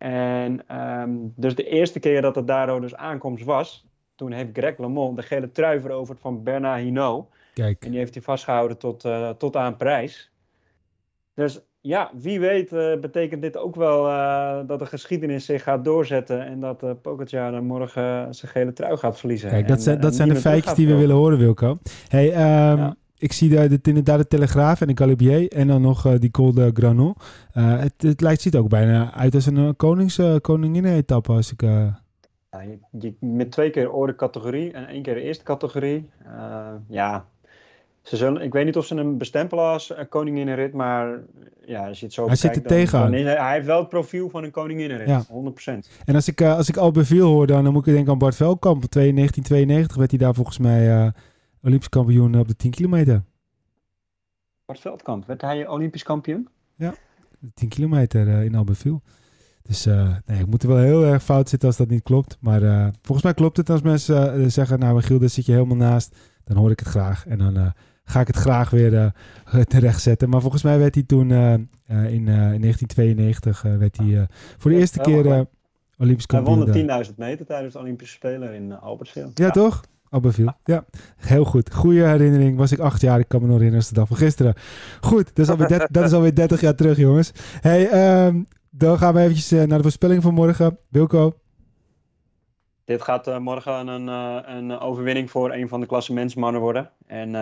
En 0.02 0.64
ehm, 0.66 1.11
dus 1.37 1.54
de 1.54 1.64
eerste 1.64 2.00
keer 2.00 2.23
dat 2.23 2.35
het 2.35 2.47
daardoor 2.47 2.80
dus 2.80 2.94
aankomst 2.94 3.44
was, 3.44 3.87
toen 4.14 4.32
heeft 4.32 4.50
Greg 4.52 4.78
LeMond 4.78 5.16
de 5.16 5.23
gele 5.23 5.52
trui 5.52 5.80
veroverd 5.80 6.21
van 6.21 6.42
Bernard 6.42 6.82
Hinault. 6.82 7.28
Kijk. 7.54 7.85
En 7.85 7.90
die 7.90 7.99
heeft 7.99 8.14
hij 8.14 8.23
vastgehouden 8.23 8.78
tot, 8.78 9.04
uh, 9.04 9.30
tot 9.30 9.56
aan 9.56 9.76
prijs. 9.76 10.30
Dus 11.35 11.61
ja, 11.80 12.11
wie 12.14 12.40
weet 12.40 12.73
uh, 12.73 12.99
betekent 13.00 13.42
dit 13.42 13.56
ook 13.56 13.75
wel 13.75 14.09
uh, 14.09 14.59
dat 14.66 14.78
de 14.78 14.87
geschiedenis 14.87 15.44
zich 15.44 15.62
gaat 15.62 15.85
doorzetten 15.85 16.47
en 16.47 16.61
dat 16.61 16.82
uh, 16.82 16.90
Pogacar 17.02 17.62
morgen 17.62 18.35
zijn 18.35 18.52
gele 18.52 18.73
trui 18.73 18.97
gaat 18.97 19.18
verliezen. 19.18 19.50
Kijk, 19.50 19.68
dat 19.68 19.82
zijn, 19.82 20.00
dat 20.00 20.14
zijn 20.14 20.28
de 20.28 20.37
feitjes 20.37 20.75
die 20.75 20.87
we 20.87 20.97
willen 20.97 21.16
horen, 21.16 21.38
Wilco. 21.38 21.78
Hey, 22.09 22.26
um, 22.26 22.78
ja 22.78 22.97
ik 23.23 23.33
zie 23.33 23.50
daar 23.50 23.69
inderdaad 23.83 24.19
de 24.19 24.26
Telegraaf 24.26 24.81
en 24.81 24.87
de 24.87 24.97
Galibier 24.97 25.52
en 25.52 25.67
dan 25.67 25.83
nog 25.83 26.07
uh, 26.07 26.12
die 26.19 26.31
Col 26.31 26.55
de 26.55 26.71
Granon. 26.75 27.14
Uh, 27.55 27.79
het, 27.79 27.93
het 27.97 28.21
lijkt, 28.21 28.41
ziet 28.41 28.57
ook 28.57 28.69
bijna 28.69 29.14
uit 29.14 29.35
als 29.35 29.47
een 29.47 29.57
uh, 29.57 29.69
konings, 29.76 30.21
koninginnen-etappe. 30.41 31.33
Als 31.33 31.52
ik, 31.52 31.61
ja, 31.61 32.00
je, 33.00 33.14
met 33.21 33.50
twee 33.50 33.71
keer 33.71 33.91
orde 33.91 34.14
categorie 34.14 34.73
en 34.73 34.87
één 34.87 35.02
keer 35.02 35.14
de 35.14 35.21
eerste 35.21 35.45
categorie. 35.45 36.09
ja, 36.88 37.25
ze 38.02 38.17
zullen, 38.17 38.43
ik 38.43 38.52
weet 38.52 38.64
niet 38.64 38.76
of 38.76 38.87
ze 38.87 38.95
hem 38.95 39.19
bestempelen 39.19 39.64
als 39.64 39.95
koninginnenrit, 40.09 40.73
maar 40.73 41.19
ja, 41.67 41.88
als 41.88 42.00
je 42.00 42.05
het 42.05 42.14
zo 42.14 42.26
Hij 42.26 42.37
zit 42.37 42.57
er 42.57 42.62
tegenaan. 42.62 43.12
hij 43.12 43.55
heeft 43.55 43.67
wel 43.67 43.79
het 43.79 43.88
profiel 43.88 44.29
van 44.29 44.45
een 44.45 44.50
koninginnenrit, 44.50 45.09
ja. 45.09 45.25
100%. 45.25 45.26
En 46.05 46.14
als 46.14 46.29
ik, 46.29 46.43
als 46.43 46.69
ik 46.69 46.76
Albeviel 46.76 47.26
hoor, 47.26 47.47
dan, 47.47 47.64
dan 47.64 47.73
moet 47.73 47.87
ik 47.87 47.95
denken 47.95 48.12
aan 48.12 48.19
Bart 48.19 48.37
Velkamp. 48.37 48.93
1992 48.93 49.97
werd 49.97 50.11
hij 50.11 50.19
daar 50.19 50.35
volgens 50.35 50.59
mij 50.59 51.12
Olympisch 51.62 51.88
kampioen 51.88 52.38
op 52.38 52.49
de 52.49 52.57
10 52.57 52.71
kilometer. 52.71 53.23
Bart 54.65 54.80
Veldkamp, 54.80 55.26
werd 55.26 55.41
hij 55.41 55.69
Olympisch 55.69 56.02
kampioen? 56.02 56.49
Ja, 56.76 56.95
de 57.39 57.50
10 57.54 57.69
kilometer 57.69 58.26
uh, 58.26 58.45
in 58.45 58.54
Albertville. 58.54 59.00
Dus 59.63 59.86
uh, 59.86 60.17
nee, 60.26 60.41
ik 60.41 60.47
moet 60.47 60.63
er 60.63 60.69
wel 60.69 60.78
heel 60.78 61.04
erg 61.04 61.23
fout 61.23 61.49
zitten 61.49 61.69
als 61.69 61.76
dat 61.76 61.89
niet 61.89 62.02
klopt. 62.02 62.36
Maar 62.41 62.63
uh, 62.63 62.86
volgens 63.02 63.23
mij 63.23 63.34
klopt 63.34 63.56
het 63.56 63.71
als 63.71 63.82
mensen 63.82 64.50
zeggen, 64.50 64.78
nou 64.78 65.02
Giel, 65.02 65.19
daar 65.19 65.28
zit 65.28 65.47
je 65.47 65.52
helemaal 65.52 65.76
naast. 65.76 66.17
Dan 66.45 66.56
hoor 66.56 66.71
ik 66.71 66.78
het 66.78 66.89
graag 66.89 67.26
en 67.26 67.39
dan 67.39 67.73
ga 68.04 68.21
ik 68.21 68.26
het 68.26 68.36
graag 68.36 68.71
weer 68.71 69.13
terecht 69.69 70.02
zetten. 70.02 70.28
Maar 70.28 70.41
volgens 70.41 70.63
mij 70.63 70.78
werd 70.78 70.95
hij 70.95 71.04
toen 71.04 71.30
in, 71.30 71.69
in 71.86 72.25
1992 72.25 73.63
werd 73.63 73.97
hij 73.97 74.26
voor 74.58 74.71
de 74.71 74.76
eerste 74.76 75.00
keer 75.00 75.47
Olympisch 75.99 76.26
kampioen. 76.26 76.58
Hij 76.58 76.86
won 76.86 76.86
de 76.86 77.06
10.000 77.06 77.15
meter 77.17 77.47
tijdens 77.47 77.73
de 77.73 77.78
Olympische 77.78 78.15
Spelen 78.15 78.54
in 78.54 78.73
Albertville. 78.73 79.30
Ja, 79.34 79.45
ja, 79.45 79.50
toch? 79.50 79.82
Abbeville. 80.12 80.54
Ja, 80.64 80.84
heel 81.16 81.44
goed. 81.44 81.75
Goede 81.75 82.06
herinnering. 82.06 82.56
Was 82.56 82.72
ik 82.72 82.78
acht 82.78 83.00
jaar. 83.00 83.18
Ik 83.18 83.28
kan 83.28 83.40
me 83.40 83.46
nog 83.46 83.56
herinneren 83.56 83.88
de 83.88 83.94
dag 83.94 84.08
van 84.08 84.16
gisteren. 84.16 84.54
Goed, 85.00 85.34
dat 85.34 85.38
is 85.38 85.48
alweer, 85.48 85.88
dat 85.90 86.04
is 86.04 86.12
alweer 86.12 86.34
30 86.34 86.60
jaar 86.60 86.75
terug, 86.75 86.96
jongens. 86.96 87.32
Hey, 87.60 88.26
um, 88.26 88.46
dan 88.70 88.98
gaan 88.98 89.14
we 89.14 89.20
eventjes 89.20 89.52
uh, 89.52 89.62
naar 89.62 89.76
de 89.76 89.82
voorspelling 89.82 90.22
van 90.22 90.34
morgen. 90.34 90.78
Wilco? 90.88 91.38
Dit 92.84 93.02
gaat 93.02 93.28
uh, 93.28 93.38
morgen 93.38 93.88
een, 93.88 94.06
uh, 94.06 94.38
een 94.44 94.78
overwinning 94.78 95.30
voor 95.30 95.52
een 95.52 95.68
van 95.68 95.80
de 95.80 95.86
klassementsmannen 95.86 96.60
worden. 96.60 96.90
En 97.06 97.34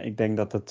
ik 0.00 0.16
denk 0.16 0.36
dat 0.36 0.52
het 0.52 0.70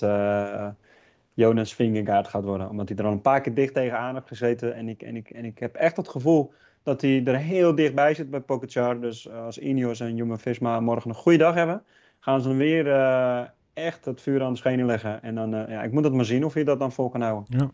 Jonas 1.33 1.73
Vingegaard 1.73 2.27
gaat 2.27 2.43
worden. 2.43 2.69
Omdat 2.69 2.89
hij 2.89 2.97
er 2.97 3.05
al 3.05 3.11
een 3.11 3.21
paar 3.21 3.41
keer 3.41 3.53
dicht 3.53 3.73
tegenaan 3.73 4.13
heeft 4.13 4.27
gezeten. 4.27 4.75
En 4.75 4.89
ik, 4.89 5.01
en 5.01 5.15
ik, 5.15 5.29
en 5.29 5.45
ik 5.45 5.59
heb 5.59 5.75
echt 5.75 5.97
het 5.97 6.07
gevoel 6.09 6.53
dat 6.85 7.01
hij 7.01 7.23
er 7.25 7.37
heel 7.37 7.75
dichtbij 7.75 8.13
zit 8.13 8.29
bij 8.29 8.39
Pogacar. 8.39 9.01
Dus 9.01 9.27
eh, 9.27 9.43
als 9.43 9.57
Ineos 9.57 9.99
en 9.99 10.15
Jumbo-Visma 10.15 10.79
morgen 10.79 11.09
een 11.09 11.15
goede 11.15 11.37
dag 11.37 11.53
hebben, 11.53 11.83
gaan 12.19 12.41
ze 12.41 12.47
dan 12.47 12.57
weer 12.57 12.87
uh, 12.87 13.43
echt 13.73 14.05
het 14.05 14.21
vuur 14.21 14.43
aan 14.43 14.51
de 14.51 14.57
schenen 14.57 14.85
leggen. 14.85 15.21
En 15.21 15.35
dan, 15.35 15.55
uh, 15.55 15.69
ja, 15.69 15.83
ik 15.83 15.91
moet 15.91 16.03
het 16.03 16.13
maar 16.13 16.25
zien 16.25 16.45
of 16.45 16.53
je 16.53 16.63
dat 16.63 16.79
dan 16.79 16.91
vol 16.91 17.09
kan 17.09 17.21
houden. 17.21 17.45
Ja. 17.57 17.71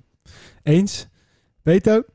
Eens? 0.64 1.08
Peter? 1.64 2.06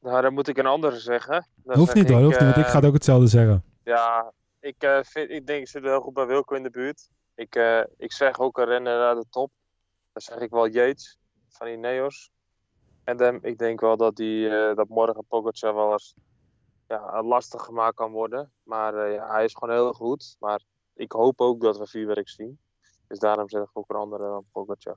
Nou, 0.00 0.22
dan 0.22 0.34
moet 0.34 0.48
ik 0.48 0.58
een 0.58 0.66
andere 0.66 0.98
zeggen. 0.98 1.46
Dan 1.64 1.78
hoeft 1.78 1.94
niet 1.94 2.08
hoor, 2.08 2.22
hoeft 2.22 2.40
niet, 2.40 2.54
want 2.54 2.66
ik 2.66 2.70
ga 2.70 2.76
het 2.76 2.84
ook 2.84 2.94
hetzelfde 2.94 3.26
zeggen. 3.26 3.64
Ja, 3.84 4.32
ik, 4.60 5.02
vind, 5.02 5.30
ik 5.30 5.46
denk, 5.46 5.60
ik 5.60 5.68
zit 5.68 5.82
heel 5.82 6.00
goed 6.00 6.14
bij 6.14 6.26
Wilco 6.26 6.54
in 6.54 6.62
de 6.62 6.70
buurt. 6.70 7.08
Ik, 7.34 7.84
ik 7.96 8.12
zeg 8.12 8.38
ook 8.38 8.58
een 8.58 8.64
renner 8.64 8.98
naar 8.98 9.14
de 9.14 9.26
top. 9.30 9.50
Dan 10.12 10.22
zeg 10.22 10.38
ik 10.38 10.50
wel 10.50 10.68
Yates 10.68 11.18
van 11.48 11.66
Ineos. 11.66 12.30
En 13.04 13.16
dan, 13.16 13.38
ik 13.42 13.58
denk 13.58 13.80
wel 13.80 13.96
dat, 13.96 14.16
die, 14.16 14.48
uh, 14.48 14.74
dat 14.74 14.88
morgen 14.88 15.24
Pogacar 15.28 15.74
wel 15.74 15.92
eens 15.92 16.14
ja, 16.88 17.22
lastig 17.22 17.62
gemaakt 17.62 17.94
kan 17.94 18.12
worden. 18.12 18.52
Maar 18.62 19.08
uh, 19.08 19.14
ja, 19.14 19.30
hij 19.30 19.44
is 19.44 19.54
gewoon 19.54 19.74
heel 19.74 19.92
goed. 19.92 20.36
Maar 20.38 20.60
ik 20.94 21.12
hoop 21.12 21.40
ook 21.40 21.60
dat 21.60 21.78
we 21.78 21.86
vuurwerk 21.86 22.28
zien. 22.28 22.58
Dus 23.06 23.18
daarom 23.18 23.48
zeg 23.48 23.62
ik 23.62 23.68
ook 23.72 23.90
een 23.90 23.96
andere 23.96 24.24
dan 24.24 24.44
Pogacar. 24.52 24.96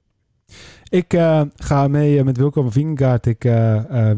Ik 0.89 1.13
uh, 1.13 1.41
ga 1.55 1.87
mee 1.87 2.23
met 2.23 2.37
Wilco 2.37 2.61
van 2.61 2.71
Vingegaard. 2.71 3.25
Ik 3.25 3.43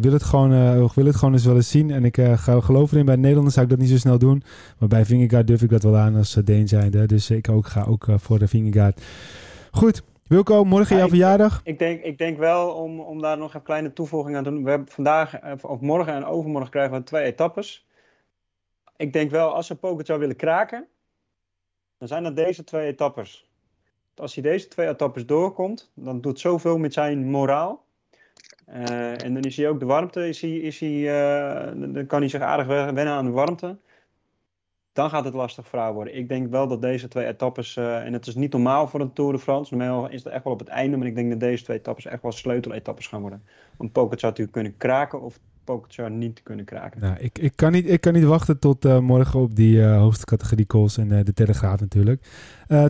wil, 0.01 0.13
het 0.13 0.23
gewoon, 0.23 0.49
wil 0.93 1.05
het 1.05 1.15
gewoon 1.15 1.33
eens 1.33 1.45
wel 1.45 1.55
eens 1.55 1.69
zien. 1.69 1.91
En 1.91 2.05
ik 2.05 2.15
ga 2.15 2.59
geloven 2.59 2.93
erin. 2.93 3.05
Bij 3.05 3.15
Nederlanders 3.15 3.53
zou 3.53 3.65
ik 3.65 3.71
dat 3.71 3.81
niet 3.81 3.89
zo 3.89 3.97
snel 3.97 4.17
doen. 4.17 4.43
Maar 4.79 4.89
bij 4.89 5.05
Vingegaard 5.05 5.47
durf 5.47 5.61
ik 5.61 5.69
dat 5.69 5.83
wel 5.83 5.97
aan 5.97 6.15
als 6.15 6.33
Deen 6.33 6.67
zijnde. 6.67 7.05
Dus 7.05 7.29
ik 7.29 7.49
ook, 7.49 7.67
ga 7.67 7.83
ook 7.83 8.05
voor 8.15 8.39
de 8.39 8.47
Vingegaard. 8.47 9.01
Goed, 9.71 10.03
Wilco, 10.27 10.63
morgen 10.63 10.95
ja, 10.95 11.01
jouw 11.01 11.09
verjaardag? 11.09 11.61
Ik 11.63 11.79
denk, 11.79 12.03
ik 12.03 12.17
denk 12.17 12.37
wel 12.37 12.69
om, 12.69 12.99
om 12.99 13.21
daar 13.21 13.37
nog 13.37 13.53
een 13.53 13.61
kleine 13.61 13.93
toevoeging 13.93 14.35
aan 14.35 14.43
te 14.43 14.49
doen. 14.49 14.63
We 14.63 14.69
hebben 14.69 14.87
vandaag, 14.87 15.33
eh, 15.39 15.53
of 15.61 15.79
morgen 15.79 16.13
en 16.13 16.25
overmorgen 16.25 16.71
krijgen 16.71 16.97
we 16.97 17.03
twee 17.03 17.23
etappes. 17.23 17.87
Ik 18.97 19.13
denk 19.13 19.31
wel, 19.31 19.53
als 19.53 19.67
ze 19.67 19.77
zou 20.03 20.19
willen 20.19 20.35
kraken, 20.35 20.87
dan 21.97 22.07
zijn 22.07 22.23
dat 22.23 22.35
deze 22.35 22.63
twee 22.63 22.87
etappes. 22.87 23.49
Als 24.15 24.33
hij 24.33 24.43
deze 24.43 24.67
twee 24.67 24.87
etappes 24.87 25.25
doorkomt, 25.25 25.91
dan 25.93 26.21
doet 26.21 26.39
zoveel 26.39 26.77
met 26.77 26.93
zijn 26.93 27.29
moraal. 27.29 27.85
Uh, 28.69 29.23
en 29.23 29.33
dan 29.33 29.41
is 29.41 29.57
hij 29.57 29.69
ook 29.69 29.79
de 29.79 29.85
warmte, 29.85 30.27
is 30.27 30.41
hij, 30.41 30.55
is 30.55 30.79
hij, 30.79 30.89
uh, 30.89 31.93
dan 31.93 32.05
kan 32.05 32.19
hij 32.19 32.29
zich 32.29 32.41
aardig 32.41 32.67
wennen 32.67 33.13
aan 33.13 33.25
de 33.25 33.31
warmte 33.31 33.77
dan 34.97 35.09
gaat 35.09 35.25
het 35.25 35.33
lastig 35.33 35.67
voor 35.67 35.93
worden. 35.93 36.17
Ik 36.17 36.29
denk 36.29 36.51
wel 36.51 36.67
dat 36.67 36.81
deze 36.81 37.07
twee 37.07 37.25
etappes, 37.25 37.75
uh, 37.75 38.05
en 38.05 38.13
het 38.13 38.27
is 38.27 38.35
niet 38.35 38.51
normaal 38.51 38.87
voor 38.87 39.01
een 39.01 39.13
Tour 39.13 39.31
de 39.31 39.39
France, 39.39 39.75
normaal 39.75 40.09
is 40.09 40.23
het 40.23 40.33
echt 40.33 40.43
wel 40.43 40.53
op 40.53 40.59
het 40.59 40.67
einde, 40.67 40.97
maar 40.97 41.07
ik 41.07 41.15
denk 41.15 41.29
dat 41.29 41.39
deze 41.39 41.63
twee 41.63 41.77
etappes 41.77 42.05
echt 42.05 42.21
wel 42.21 42.31
sleuteletappes 42.31 43.07
gaan 43.07 43.21
worden. 43.21 43.41
Om 43.77 43.91
Pogacar 43.91 44.33
te 44.33 44.47
kunnen 44.47 44.77
kraken 44.77 45.21
of 45.21 45.39
Pogacar 45.63 46.11
niet 46.11 46.43
kunnen 46.43 46.65
kraken. 46.65 47.01
Nou, 47.01 47.15
ik, 47.19 47.39
ik, 47.39 47.51
kan, 47.55 47.71
niet, 47.71 47.89
ik 47.89 48.01
kan 48.01 48.13
niet 48.13 48.23
wachten 48.23 48.59
tot 48.59 48.85
uh, 48.85 48.99
morgen 48.99 49.39
op 49.39 49.55
die 49.55 49.75
uh, 49.75 49.97
hoogste 49.97 50.25
categorie 50.25 50.65
calls 50.65 50.97
en 50.97 51.23
de 51.23 51.33
Telegraaf 51.33 51.79
natuurlijk. 51.79 52.27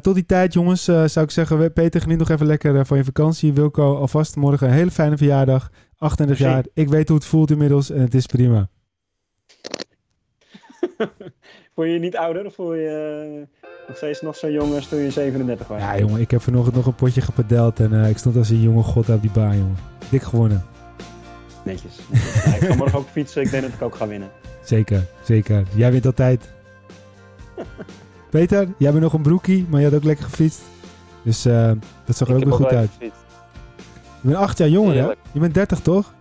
tot 0.02 0.14
die 0.14 0.26
tijd 0.26 0.54
jongens, 0.54 0.84
zou 0.84 1.22
ik 1.22 1.32
zeggen, 1.32 1.74
Peter 1.74 2.02
geniet 2.02 2.18
nog 2.18 2.30
even 2.30 2.46
lekker 2.46 2.86
van 2.86 2.98
je 2.98 3.04
vakantie. 3.04 3.54
Wilco, 3.54 3.96
alvast 3.96 4.36
morgen 4.36 4.68
een 4.68 4.74
hele 4.74 4.92
fijne 4.92 5.18
verjaardag. 5.18 5.72
38 5.98 6.38
jaar, 6.46 6.66
ik 6.74 6.90
weet 6.90 7.08
hoe 7.08 7.18
het 7.18 7.26
voelt 7.26 7.52
inmiddels 7.52 7.90
en 7.90 8.02
het 8.02 8.14
is 8.14 8.26
prima. 8.26 8.70
voel 11.76 11.86
je 11.86 11.94
je 11.94 12.00
niet 12.00 12.18
ouder 12.18 12.46
of 12.46 12.54
voel 12.54 12.74
je 12.74 12.82
je 12.82 13.48
nog 13.88 13.98
steeds 13.98 14.22
nog 14.22 14.36
zo 14.36 14.50
jong 14.50 14.76
als 14.76 14.88
toen 14.88 15.00
je 15.00 15.12
37 15.12 15.68
was? 15.68 15.80
Ja, 15.80 15.98
jongen, 15.98 16.22
ik 16.22 16.32
heb 16.32 16.42
vanochtend 16.42 16.76
nog 16.76 16.86
een 16.86 16.96
potje 16.96 17.22
gepadeld 17.22 17.80
en 17.80 18.04
eh, 18.04 18.10
ik 18.10 18.18
stond 18.18 18.36
als 18.36 18.50
een 18.50 18.62
jonge 18.62 18.84
god 18.84 19.10
op 19.10 19.22
die 19.22 19.32
baan, 19.32 19.58
jongen. 19.58 19.78
Dik 20.10 20.22
gewonnen. 20.22 20.66
Netjes. 21.64 22.00
Ja, 22.46 22.56
ik 22.56 22.64
ga 22.64 22.76
morgen 22.76 23.00
ook 23.00 23.08
fietsen. 23.08 23.42
Ik 23.42 23.52
denk 23.52 23.64
dat 23.64 23.74
ik 23.74 23.82
ook 23.82 23.96
ga 23.96 24.08
winnen. 24.08 24.30
Zeker, 24.64 25.06
zeker. 25.24 25.64
Jij 25.76 25.92
wint 25.92 26.06
altijd. 26.06 26.50
Peter, 28.30 28.68
jij 28.78 28.92
bent 28.92 29.04
nog 29.04 29.14
een 29.14 29.22
broekie, 29.22 29.66
maar 29.70 29.80
je 29.80 29.86
had 29.86 29.96
ook 29.96 30.04
lekker 30.04 30.26
gefietst. 30.26 30.62
Dus 31.24 31.46
eh, 31.46 31.72
dat 32.06 32.18
zag 32.18 32.28
er 32.28 32.36
ook 32.36 32.44
weer 32.44 32.54
goed 32.54 32.66
uit. 32.66 32.90
gefietst. 32.94 33.26
Je 34.22 34.28
bent 34.28 34.36
acht 34.36 34.58
jaar 34.58 34.70
jonger, 34.70 34.96
hè? 34.96 35.12
Je 35.32 35.40
bent 35.40 35.54
30, 35.54 35.80
toch? 35.80 36.14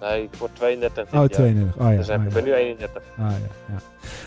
Nee, 0.00 0.22
ik 0.22 0.34
word 0.38 0.50
32 0.56 0.94
dit 0.94 1.06
Oh, 1.06 1.12
jaar. 1.20 1.28
32. 1.28 1.76
Oh 1.76 1.90
ja. 1.90 1.96
Dus 1.96 2.08
oh, 2.08 2.22
ik 2.22 2.28
ben 2.28 2.44
nu 2.44 2.52
31. 2.52 3.02
Ah, 3.18 3.30
ja, 3.30 3.36
ja. 3.68 3.78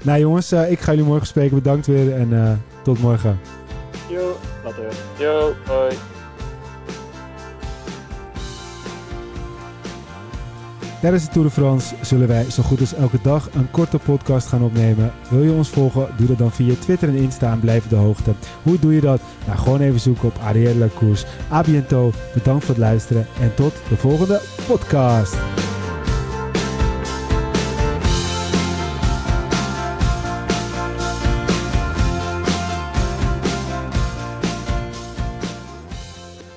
Nou 0.01 0.19
jongens, 0.19 0.51
eh, 0.51 0.71
ik 0.71 0.79
ga 0.79 0.91
jullie 0.91 1.07
morgen 1.07 1.27
spreken. 1.27 1.55
Bedankt 1.55 1.87
weer 1.87 2.13
en 2.13 2.33
eh, 2.33 2.51
tot 2.83 2.99
morgen. 2.99 3.39
Yo, 4.09 4.35
later. 4.63 4.85
Hoi. 5.65 5.93
Tijdens 11.01 11.25
de 11.25 11.31
Tour 11.31 11.47
de 11.47 11.53
France 11.53 11.95
zullen 12.01 12.27
wij 12.27 12.49
zo 12.49 12.63
goed 12.63 12.79
als 12.79 12.93
elke 12.93 13.19
dag 13.23 13.49
een 13.53 13.71
korte 13.71 13.97
podcast 13.97 14.47
gaan 14.47 14.63
opnemen. 14.63 15.13
Wil 15.29 15.43
je 15.43 15.51
ons 15.51 15.69
volgen? 15.69 16.07
Doe 16.17 16.27
dat 16.27 16.37
dan 16.37 16.51
via 16.51 16.73
Twitter 16.79 17.09
en 17.09 17.15
Insta 17.15 17.51
en 17.51 17.59
blijf 17.59 17.87
de 17.87 17.95
hoogte. 17.95 18.33
Hoe 18.63 18.79
doe 18.79 18.93
je 18.93 19.01
dat? 19.01 19.21
Nou, 19.45 19.57
gewoon 19.57 19.81
even 19.81 19.99
zoeken 19.99 20.27
op 20.27 20.37
Arielle 20.43 20.87
Koers. 20.87 21.25
A 21.51 21.61
biento, 21.61 22.11
bedankt 22.33 22.65
voor 22.65 22.75
het 22.75 22.83
luisteren 22.83 23.27
en 23.39 23.55
tot 23.55 23.73
de 23.89 23.95
volgende 23.97 24.41
podcast. 24.67 25.35